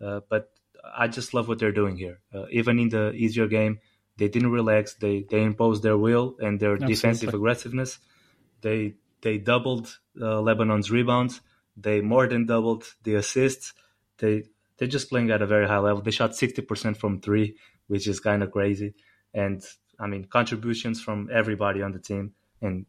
Uh, 0.00 0.20
but 0.28 0.50
I 0.96 1.08
just 1.08 1.34
love 1.34 1.48
what 1.48 1.58
they're 1.58 1.72
doing 1.72 1.96
here. 1.96 2.20
Uh, 2.34 2.46
even 2.50 2.78
in 2.78 2.88
the 2.88 3.12
easier 3.12 3.46
game, 3.46 3.80
they 4.16 4.28
didn't 4.28 4.50
relax. 4.50 4.94
They 4.94 5.24
they 5.28 5.42
imposed 5.42 5.82
their 5.82 5.96
will 5.96 6.36
and 6.40 6.60
their 6.60 6.74
Absolutely. 6.74 6.94
defensive 6.94 7.34
aggressiveness. 7.34 7.98
They 8.60 8.94
they 9.22 9.38
doubled 9.38 9.98
uh, 10.20 10.40
Lebanon's 10.40 10.90
rebounds. 10.90 11.40
They 11.76 12.00
more 12.00 12.28
than 12.28 12.46
doubled 12.46 12.84
the 13.02 13.16
assists. 13.16 13.72
They 14.18 14.44
they're 14.76 14.88
just 14.88 15.08
playing 15.08 15.30
at 15.30 15.42
a 15.42 15.46
very 15.46 15.66
high 15.66 15.78
level. 15.78 16.02
They 16.02 16.10
shot 16.10 16.34
sixty 16.36 16.62
percent 16.62 16.96
from 16.96 17.20
three, 17.20 17.56
which 17.86 18.06
is 18.06 18.20
kind 18.20 18.42
of 18.42 18.50
crazy. 18.50 18.94
And 19.32 19.62
I 19.98 20.06
mean 20.06 20.24
contributions 20.24 21.00
from 21.00 21.28
everybody 21.32 21.82
on 21.82 21.92
the 21.92 21.98
team, 21.98 22.32
and 22.60 22.86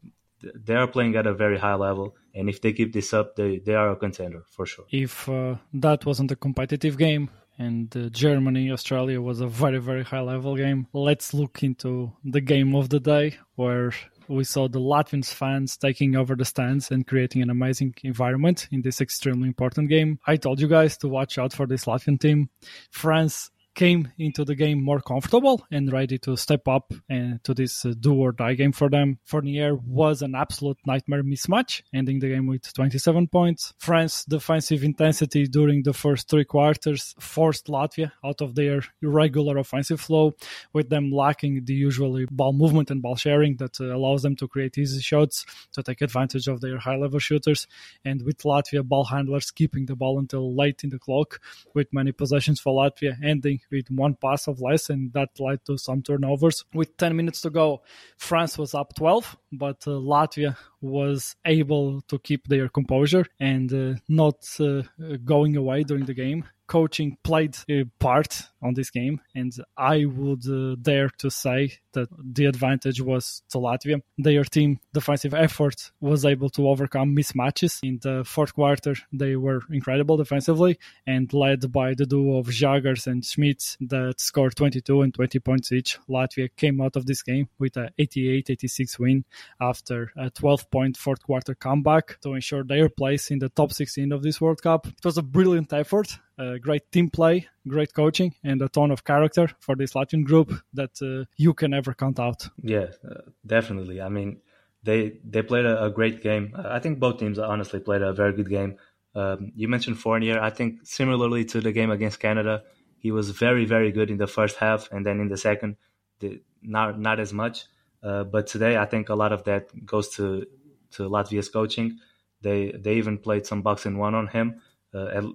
they 0.54 0.76
are 0.76 0.88
playing 0.88 1.16
at 1.16 1.28
a 1.28 1.34
very 1.34 1.58
high 1.58 1.76
level. 1.76 2.16
And 2.34 2.50
if 2.50 2.62
they 2.62 2.74
keep 2.74 2.94
this 2.94 3.14
up, 3.14 3.36
they 3.36 3.60
they 3.60 3.76
are 3.76 3.92
a 3.92 3.96
contender 3.96 4.44
for 4.50 4.66
sure. 4.66 4.86
If 4.92 5.28
uh, 5.30 5.56
that 5.74 6.06
wasn't 6.06 6.32
a 6.32 6.36
competitive 6.36 6.98
game, 6.98 7.30
and 7.58 7.96
uh, 7.96 8.10
Germany 8.10 8.72
Australia 8.72 9.22
was 9.22 9.40
a 9.42 9.48
very 9.48 9.80
very 9.80 10.04
high 10.04 10.22
level 10.22 10.56
game. 10.56 10.88
Let's 10.94 11.34
look 11.34 11.64
into 11.64 12.14
the 12.24 12.42
game 12.42 12.76
of 12.76 12.90
the 12.90 13.00
day 13.00 13.38
where 13.56 13.94
we 14.28 14.44
saw 14.44 14.68
the 14.68 14.80
Latvian 14.80 15.26
fans 15.26 15.78
taking 15.78 16.16
over 16.16 16.36
the 16.36 16.46
stands 16.46 16.92
and 16.92 17.06
creating 17.06 17.42
an 17.42 17.50
amazing 17.50 17.94
environment 18.04 18.68
in 18.72 18.82
this 18.82 19.02
extremely 19.02 19.48
important 19.48 19.90
game. 19.90 20.20
I 20.26 20.38
told 20.38 20.60
you 20.60 20.68
guys 20.68 20.98
to 20.98 21.08
watch 21.08 21.38
out 21.38 21.54
for 21.54 21.68
this 21.68 21.86
Latvian 21.86 22.20
team. 22.20 22.50
France 22.92 23.52
came 23.76 24.12
into 24.18 24.46
the 24.46 24.56
game 24.56 24.82
more 24.82 25.02
comfortable 25.02 25.66
and 25.70 25.92
ready 25.92 26.18
to 26.18 26.36
step 26.38 26.68
up 26.68 26.94
and 27.10 27.44
to 27.44 27.54
this 27.54 27.86
uh, 27.86 27.94
do 28.00 28.14
or 28.16 28.32
die 28.32 28.54
game 28.54 28.72
for 28.72 28.90
them. 28.90 29.20
Fournier 29.26 29.76
was 29.76 30.22
an 30.22 30.34
absolute 30.34 30.78
nightmare 30.86 31.24
mismatch, 31.24 31.84
ending 31.94 32.20
the 32.20 32.30
game 32.30 32.48
with 32.48 32.74
27 32.74 33.28
points. 33.28 33.74
France 33.78 34.24
defensive 34.26 34.84
intensity 34.84 35.46
during 35.46 35.84
the 35.84 35.94
first 35.94 36.30
three 36.30 36.46
quarters 36.46 37.14
forced 37.20 37.68
Latvia 37.68 38.12
out 38.24 38.42
of 38.42 38.56
their 38.56 38.82
irregular 39.02 39.58
offensive 39.58 40.00
flow, 40.00 40.34
with 40.74 40.90
them 40.90 41.12
lacking 41.12 41.66
the 41.66 41.74
usually 41.74 42.26
ball 42.32 42.54
movement 42.54 42.90
and 42.90 43.02
ball 43.02 43.16
sharing 43.16 43.58
that 43.58 43.80
uh, 43.82 43.94
allows 43.94 44.24
them 44.24 44.36
to 44.38 44.48
create 44.48 44.78
easy 44.78 45.02
shots 45.02 45.46
to 45.74 45.84
take 45.84 46.02
advantage 46.02 46.48
of 46.48 46.62
their 46.62 46.78
high 46.78 46.96
level 46.96 47.20
shooters. 47.20 47.68
And 48.06 48.22
with 48.22 48.40
Latvia 48.40 48.84
ball 48.84 49.04
handlers 49.04 49.52
keeping 49.52 49.86
the 49.86 49.96
ball 49.96 50.18
until 50.18 50.56
late 50.56 50.84
in 50.84 50.90
the 50.90 51.00
clock, 51.00 51.42
with 51.74 51.92
many 51.92 52.14
possessions 52.14 52.62
for 52.62 52.74
Latvia 52.74 53.22
ending 53.22 53.60
with 53.72 53.90
one 53.90 54.16
pass 54.16 54.48
of 54.48 54.62
less, 54.62 54.90
and 54.90 55.12
that 55.14 55.30
led 55.40 55.64
to 55.66 55.78
some 55.78 56.02
turnovers. 56.02 56.64
With 56.74 56.98
10 56.98 57.16
minutes 57.16 57.42
to 57.42 57.50
go, 57.50 57.82
France 58.18 58.58
was 58.58 58.74
up 58.74 58.96
12, 58.96 59.38
but 59.52 59.84
uh, 59.88 59.92
Latvia 59.92 60.58
was 60.82 61.36
able 61.46 62.02
to 62.02 62.20
keep 62.20 62.48
their 62.48 62.70
composure 62.70 63.26
and 63.40 63.74
uh, 63.74 64.00
not 64.08 64.36
uh, 64.60 64.84
going 65.24 65.56
away 65.56 65.84
during 65.84 66.06
the 66.06 66.14
game 66.14 66.46
coaching 66.68 67.18
played 67.24 67.56
a 67.70 67.86
part 68.00 68.44
on 68.62 68.74
this 68.74 68.90
game, 68.90 69.22
and 69.36 69.54
I 69.78 70.06
would 70.06 70.48
uh, 70.48 70.76
dare 70.82 71.10
to 71.20 71.30
say 71.30 71.74
that 71.94 72.10
the 72.20 72.46
advantage 72.46 73.02
was 73.02 73.44
to 73.50 73.60
Latvia. 73.60 74.02
Their 74.18 74.44
team 74.44 74.80
defensive 74.94 75.34
effort 75.34 75.92
was 76.00 76.26
able 76.26 76.50
to 76.52 76.68
overcome 76.68 77.16
mismatches. 77.16 77.80
In 77.84 78.00
the 78.02 78.24
fourth 78.26 78.54
quarter, 78.54 78.96
they 79.14 79.36
were 79.36 79.62
incredible 79.70 80.18
defensively 80.18 80.78
and 81.06 81.32
led 81.34 81.72
by 81.72 81.94
the 81.94 82.06
duo 82.06 82.38
of 82.38 82.48
Žagars 82.48 83.08
and 83.08 83.24
Smits 83.24 83.78
that 83.82 84.20
scored 84.20 84.56
22 84.56 85.02
and 85.02 85.14
20 85.14 85.40
points 85.40 85.72
each. 85.72 86.00
Latvia 86.10 86.50
came 86.56 86.82
out 86.82 86.96
of 86.96 87.06
this 87.06 87.22
game 87.22 87.48
with 87.60 87.78
an 87.78 87.90
88-86 88.00 89.00
win 89.00 89.26
after 89.62 90.12
a 90.18 90.30
12-point 90.32 90.98
fourth 90.98 91.24
quarter 91.24 91.56
comeback 91.56 92.20
to 92.22 92.34
ensure 92.34 92.64
their 92.64 92.90
place 92.90 93.32
in 93.32 93.40
the 93.40 93.50
top 93.50 93.72
16 93.72 94.12
of 94.12 94.24
this 94.24 94.42
World 94.42 94.62
Cup. 94.62 94.88
It 94.88 95.06
was 95.06 95.18
a 95.18 95.24
brilliant 95.24 95.72
effort 95.72 96.18
uh, 96.38 96.58
great 96.58 96.92
team 96.92 97.10
play, 97.10 97.48
great 97.68 97.94
coaching, 97.94 98.34
and 98.44 98.62
a 98.62 98.70
ton 98.70 98.92
of 98.92 99.04
character 99.04 99.50
for 99.60 99.76
this 99.76 99.94
Latvian 99.94 100.24
group 100.24 100.54
that 100.74 100.92
uh, 101.02 101.26
you 101.38 101.54
can 101.54 101.72
never 101.72 101.94
count 101.94 102.20
out. 102.20 102.48
Yeah, 102.62 102.88
uh, 103.10 103.22
definitely. 103.46 104.02
I 104.02 104.10
mean, 104.10 104.42
they 104.84 105.20
they 105.24 105.42
played 105.42 105.66
a, 105.66 105.86
a, 105.86 105.90
great 105.90 106.22
game. 106.22 106.56
I 106.58 106.80
think 106.80 107.00
both 107.00 107.20
teams 107.20 107.40
honestly 107.40 107.80
played 107.80 108.02
a 108.02 108.14
very 108.14 108.34
good 108.34 108.50
game. 108.50 108.78
Um, 109.16 109.52
you 109.56 109.68
mentioned 109.68 110.00
Fournier. 110.00 110.40
I 110.40 110.50
think 110.50 110.82
similarly 110.84 111.46
to 111.46 111.62
the 111.62 111.72
game 111.72 111.90
against 111.90 112.20
Canada, 112.20 112.64
he 112.98 113.12
was 113.12 113.30
very 113.30 113.66
very 113.66 113.92
good 113.92 114.12
in 114.12 114.18
the 114.18 114.28
first 114.28 114.58
half, 114.58 114.92
and 114.92 115.06
then 115.06 115.20
in 115.20 115.30
the 115.30 115.38
second, 115.38 115.78
the, 116.20 116.42
not 116.62 117.00
not 117.00 117.20
as 117.20 117.34
much. 117.34 117.66
Uh, 118.04 118.24
but 118.24 118.46
today, 118.46 118.78
I 118.78 118.86
think 118.86 119.10
a 119.10 119.16
lot 119.16 119.32
of 119.32 119.46
that 119.46 119.86
goes 119.86 120.10
to 120.16 120.46
to 120.92 121.10
Latvia's 121.10 121.50
coaching. 121.50 122.00
They 122.42 122.72
they 122.72 122.96
even 122.96 123.18
played 123.18 123.46
some 123.46 123.62
box-and-one 123.62 124.14
on 124.14 124.28
him 124.28 124.62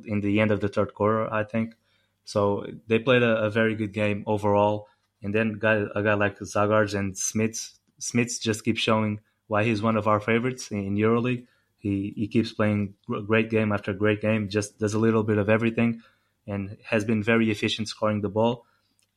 in 0.04 0.20
the 0.20 0.40
end 0.40 0.50
of 0.50 0.60
the 0.60 0.68
third 0.68 0.94
quarter, 0.94 1.32
I 1.32 1.44
think. 1.44 1.74
So 2.24 2.66
they 2.86 2.98
played 2.98 3.22
a, 3.22 3.44
a 3.44 3.50
very 3.50 3.74
good 3.74 3.92
game 3.92 4.24
overall. 4.26 4.88
And 5.22 5.34
then 5.34 5.58
guy, 5.58 5.84
a 5.94 6.02
guy 6.02 6.14
like 6.14 6.38
Žagars 6.38 6.94
and 6.98 7.14
Smits, 7.14 7.78
Smits 8.00 8.40
just 8.40 8.64
keeps 8.64 8.80
showing 8.80 9.20
why 9.48 9.64
he's 9.64 9.82
one 9.82 9.96
of 9.96 10.06
our 10.06 10.20
favorites 10.20 10.70
in 10.70 10.96
EuroLeague. 10.96 11.46
He 11.78 12.12
he 12.16 12.28
keeps 12.28 12.52
playing 12.52 12.94
great 13.26 13.50
game 13.50 13.72
after 13.72 13.92
great 13.92 14.20
game, 14.20 14.48
just 14.48 14.78
does 14.78 14.94
a 14.94 14.98
little 14.98 15.24
bit 15.24 15.38
of 15.38 15.48
everything, 15.48 16.02
and 16.46 16.76
has 16.84 17.04
been 17.04 17.22
very 17.22 17.50
efficient 17.50 17.88
scoring 17.88 18.20
the 18.20 18.28
ball. 18.28 18.64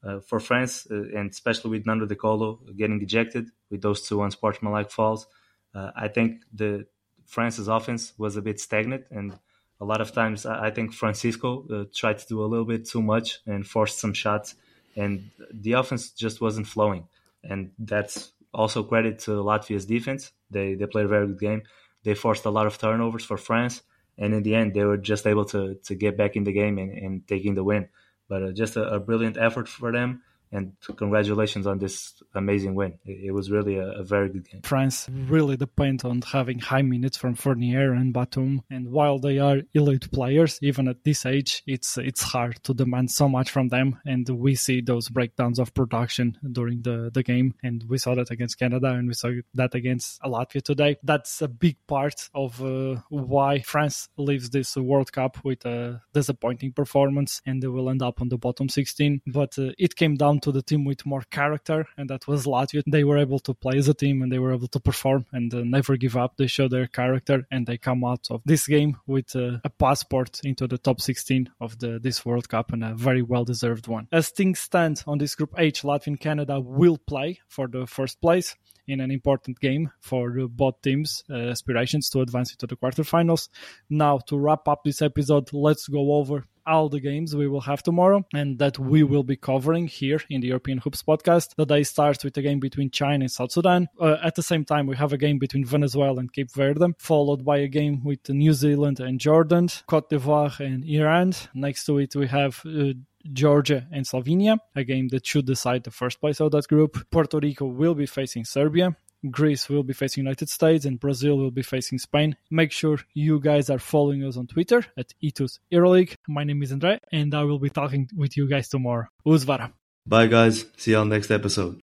Uh, 0.04 0.20
for 0.20 0.40
France, 0.42 0.86
uh, 0.92 1.18
and 1.18 1.30
especially 1.32 1.72
with 1.72 1.86
Nando 1.86 2.06
De 2.06 2.16
Colo 2.16 2.60
getting 2.76 3.02
ejected 3.02 3.46
with 3.70 3.82
those 3.82 4.02
two 4.02 4.22
unsportsmanlike 4.22 4.92
falls, 4.92 5.28
uh, 5.74 5.92
I 5.96 6.10
think 6.10 6.42
the 6.54 6.88
France's 7.26 7.70
offense 7.70 8.14
was 8.18 8.36
a 8.36 8.42
bit 8.42 8.60
stagnant, 8.60 9.06
and 9.12 9.40
a 9.80 9.86
lot 9.86 10.02
of 10.02 10.12
times 10.14 10.46
I 10.46 10.72
think 10.72 10.94
Francisco 10.94 11.66
uh, 11.72 11.86
tried 11.94 12.20
to 12.20 12.28
do 12.28 12.44
a 12.44 12.48
little 12.48 12.66
bit 12.66 12.88
too 12.88 13.02
much 13.02 13.40
and 13.46 13.66
forced 13.66 14.00
some 14.00 14.14
shots, 14.14 14.56
and 14.96 15.32
the 15.52 15.74
offense 15.74 16.12
just 16.12 16.42
wasn't 16.42 16.68
flowing. 16.68 17.08
And 17.44 17.72
that's 17.78 18.32
also 18.54 18.84
credit 18.84 19.20
to 19.20 19.32
Latvia's 19.32 19.86
defense. 19.86 20.32
They 20.50 20.76
they 20.76 20.86
played 20.86 21.06
a 21.06 21.10
very 21.10 21.28
good 21.28 21.40
game. 21.40 21.64
They 22.04 22.16
forced 22.16 22.46
a 22.46 22.50
lot 22.50 22.68
of 22.68 22.78
turnovers 22.78 23.26
for 23.26 23.38
France, 23.38 23.82
and 24.18 24.34
in 24.34 24.44
the 24.44 24.56
end, 24.56 24.74
they 24.74 24.84
were 24.84 24.98
just 24.98 25.26
able 25.28 25.46
to 25.46 25.76
to 25.76 25.96
get 25.96 26.18
back 26.18 26.36
in 26.36 26.44
the 26.44 26.54
game 26.54 26.78
and, 26.78 26.92
and 26.92 27.28
taking 27.28 27.56
the 27.56 27.64
win. 27.64 27.90
But 28.30 28.44
uh, 28.44 28.52
just 28.52 28.78
a, 28.78 28.96
a, 28.96 29.00
brilliant 29.00 29.38
effort 29.38 29.68
for 29.68 29.92
them, 29.92 30.22
and 30.54 30.74
congratulations 30.98 31.66
on 31.66 31.80
this 31.80 32.14
amazing 32.36 32.76
win. 32.76 32.94
It, 33.06 33.34
was 33.34 33.50
really 33.50 33.78
a, 33.78 33.88
a, 33.88 34.04
very 34.04 34.30
good 34.30 34.48
game. 34.48 34.62
France 34.62 35.10
really 35.12 35.58
depend 35.58 36.06
on 36.06 36.22
having 36.22 36.60
high 36.60 36.84
minutes 36.84 37.18
from 37.18 37.34
Fournier 37.36 37.92
and 37.94 38.14
Batum, 38.14 38.62
and 38.70 38.92
while 38.92 39.18
they 39.18 39.40
are 39.40 39.62
elite 39.74 40.12
players, 40.12 40.60
even 40.62 40.88
at 40.88 41.04
this 41.04 41.26
age, 41.26 41.64
it's 41.66 41.98
it's 41.98 42.22
hard 42.22 42.64
to 42.64 42.74
demand 42.74 43.10
so 43.10 43.28
much 43.28 43.50
from 43.50 43.70
them, 43.70 44.00
and 44.06 44.30
we 44.30 44.56
see 44.56 44.82
those 44.82 45.10
breakdowns 45.10 45.58
of 45.60 45.74
production 45.74 46.38
during 46.52 46.84
the 46.84 47.10
the 47.12 47.24
game, 47.24 47.56
and 47.64 47.84
we 47.90 47.98
saw 47.98 48.14
that 48.14 48.30
against 48.30 48.60
Canada, 48.60 48.90
and 48.90 49.08
we 49.08 49.16
saw 49.16 49.32
that 49.56 49.74
against 49.74 50.22
Latvia 50.22 50.62
today. 50.62 50.98
That's 51.04 51.42
a 51.42 51.48
big 51.48 51.78
part 51.88 52.30
of 52.36 52.62
uh, 52.62 53.02
why 53.10 53.62
France 53.62 54.10
leaves 54.18 54.52
this 54.52 54.78
World 54.78 55.12
Cup 55.12 55.44
with 55.44 55.66
a 55.66 56.02
disappointing 56.14 56.74
performance, 56.74 57.42
and 57.46 57.64
they 57.64 57.68
will 57.68 57.90
end 57.90 58.04
up 58.04 58.22
on 58.22 58.30
the 58.30 58.38
bottom 58.38 58.70
16. 58.70 59.22
But 59.26 59.58
uh, 59.58 59.72
it 59.80 59.96
came 59.96 60.16
down 60.16 60.42
to 60.44 60.52
the 60.52 60.62
team 60.62 60.86
with 60.86 61.06
more 61.06 61.24
character, 61.32 61.88
and 61.98 62.10
that 62.10 62.28
was 62.28 62.46
Latvia. 62.46 62.84
They 62.86 63.04
were 63.04 63.18
able 63.18 63.40
to 63.40 63.54
play 63.54 63.78
as 63.78 63.88
a 63.88 63.94
team 63.94 64.22
and 64.22 64.32
they 64.32 64.40
were 64.40 64.54
able 64.54 64.68
to 64.68 64.80
perform 64.80 65.26
and 65.32 65.54
uh, 65.54 65.64
never 65.64 65.98
give 65.98 66.16
up. 66.16 66.38
They 66.38 66.48
show 66.48 66.68
their 66.68 66.88
character 66.88 67.46
and 67.52 67.66
they 67.66 67.78
come 67.78 68.04
out 68.04 68.28
of 68.30 68.42
this 68.46 68.68
game 68.68 68.98
with 69.08 69.36
uh, 69.36 69.60
a 69.64 69.70
passport 69.70 70.42
into 70.44 70.68
the 70.68 70.78
top 70.78 71.02
16 71.02 71.50
of 71.60 71.80
the 71.80 72.00
this 72.00 72.26
World 72.26 72.48
Cup 72.50 72.74
and 72.74 72.84
a 72.84 72.94
very 72.94 73.22
well 73.22 73.46
deserved 73.46 73.88
one. 73.88 74.08
As 74.12 74.30
things 74.30 74.60
stand 74.60 75.04
on 75.08 75.18
this 75.18 75.36
Group 75.36 75.56
H, 75.58 75.82
Latvia 75.84 76.08
and 76.08 76.20
Canada 76.20 76.60
will 76.60 76.98
play 76.98 77.40
for 77.48 77.68
the 77.68 77.88
first 77.88 78.22
place 78.22 78.56
in 78.88 79.00
an 79.00 79.12
important 79.12 79.60
game 79.60 79.92
for 80.02 80.48
both 80.48 80.82
teams' 80.82 81.24
uh, 81.30 81.36
aspirations 81.36 82.10
to 82.10 82.22
advance 82.22 82.52
into 82.52 82.68
the 82.68 82.76
quarterfinals. 82.76 83.50
Now, 83.90 84.20
to 84.28 84.38
wrap 84.38 84.68
up 84.68 84.82
this 84.84 85.02
episode, 85.02 85.54
let's 85.54 85.88
go 85.88 86.14
over 86.14 86.46
all 86.66 86.90
the 86.90 87.00
games 87.00 87.36
we 87.36 87.48
will 87.48 87.62
have 87.62 87.84
tomorrow 87.84 88.26
and 88.34 88.60
that 88.60 88.80
we 88.80 89.04
will 89.04 89.24
be 89.24 89.36
covering 89.36 89.88
here 89.88 90.22
in 90.30 90.42
the 90.42 90.48
European 90.48 90.78
Hoops 90.80 91.04
podcast. 91.04 91.56
The 91.56 91.66
day 91.66 91.84
starts 91.84 92.24
with 92.24 92.38
a 92.38 92.42
game 92.42 92.60
between 92.60 92.90
China 92.92 93.24
and 93.24 93.32
South 93.32 93.52
Sudan. 93.52 93.88
Uh, 94.00 94.18
at 94.24 94.36
the 94.36 94.44
same 94.44 94.66
time, 94.66 94.88
we 94.88 94.96
have 94.96 95.14
a 95.14 95.18
game 95.18 95.40
between 95.40 95.66
Venezuela 95.66 96.20
and 96.20 96.32
Cape 96.32 96.52
Verde, 96.52 96.94
followed 96.98 97.44
by 97.44 97.58
a 97.58 97.68
game 97.68 98.04
with 98.04 98.30
New 98.30 98.54
Zealand 98.54 99.00
and 99.00 99.20
Jordan, 99.20 99.68
Cote 99.88 100.10
d'Ivoire 100.10 100.60
and 100.60 100.84
Iran. 100.86 101.34
Next 101.54 101.86
to 101.86 102.00
it, 102.00 102.16
we 102.16 102.28
have 102.28 102.62
uh, 102.66 102.94
Georgia 103.32 103.88
and 103.92 104.06
Slovenia, 104.06 104.58
a 104.76 104.84
game 104.84 105.08
that 105.10 105.26
should 105.26 105.46
decide 105.46 105.84
the 105.84 105.92
first 105.92 106.20
place 106.20 106.42
of 106.42 106.52
that 106.52 106.68
group. 106.68 107.10
Puerto 107.10 107.40
Rico 107.40 107.66
will 107.66 107.96
be 107.96 108.06
facing 108.06 108.46
Serbia. 108.46 108.96
Greece 109.30 109.70
will 109.70 109.84
be 109.84 109.94
facing 109.94 110.24
United 110.24 110.50
States 110.50 110.86
and 110.86 111.00
Brazil 111.00 111.38
will 111.38 111.52
be 111.52 111.64
facing 111.64 111.98
Spain. 111.98 112.36
Make 112.50 112.72
sure 112.72 113.00
you 113.14 113.40
guys 113.40 113.70
are 113.70 113.80
following 113.80 114.24
us 114.24 114.38
on 114.38 114.48
Twitter 114.48 114.86
at 114.98 115.14
Ethos 115.22 115.60
EuroLeague. 115.72 116.16
My 116.28 116.44
name 116.44 116.64
is 116.64 116.72
Andre 116.72 117.00
and 117.12 117.34
I 117.34 117.44
will 117.44 117.60
be 117.60 117.70
talking 117.70 118.10
with 118.16 118.38
you 118.38 118.48
guys 118.50 118.70
tomorrow. 118.70 119.08
Uzvara. 119.26 119.72
Bye 120.06 120.28
guys. 120.28 120.66
See 120.78 120.92
you 120.92 120.98
on 120.98 121.10
next 121.10 121.32
episode. 121.32 121.83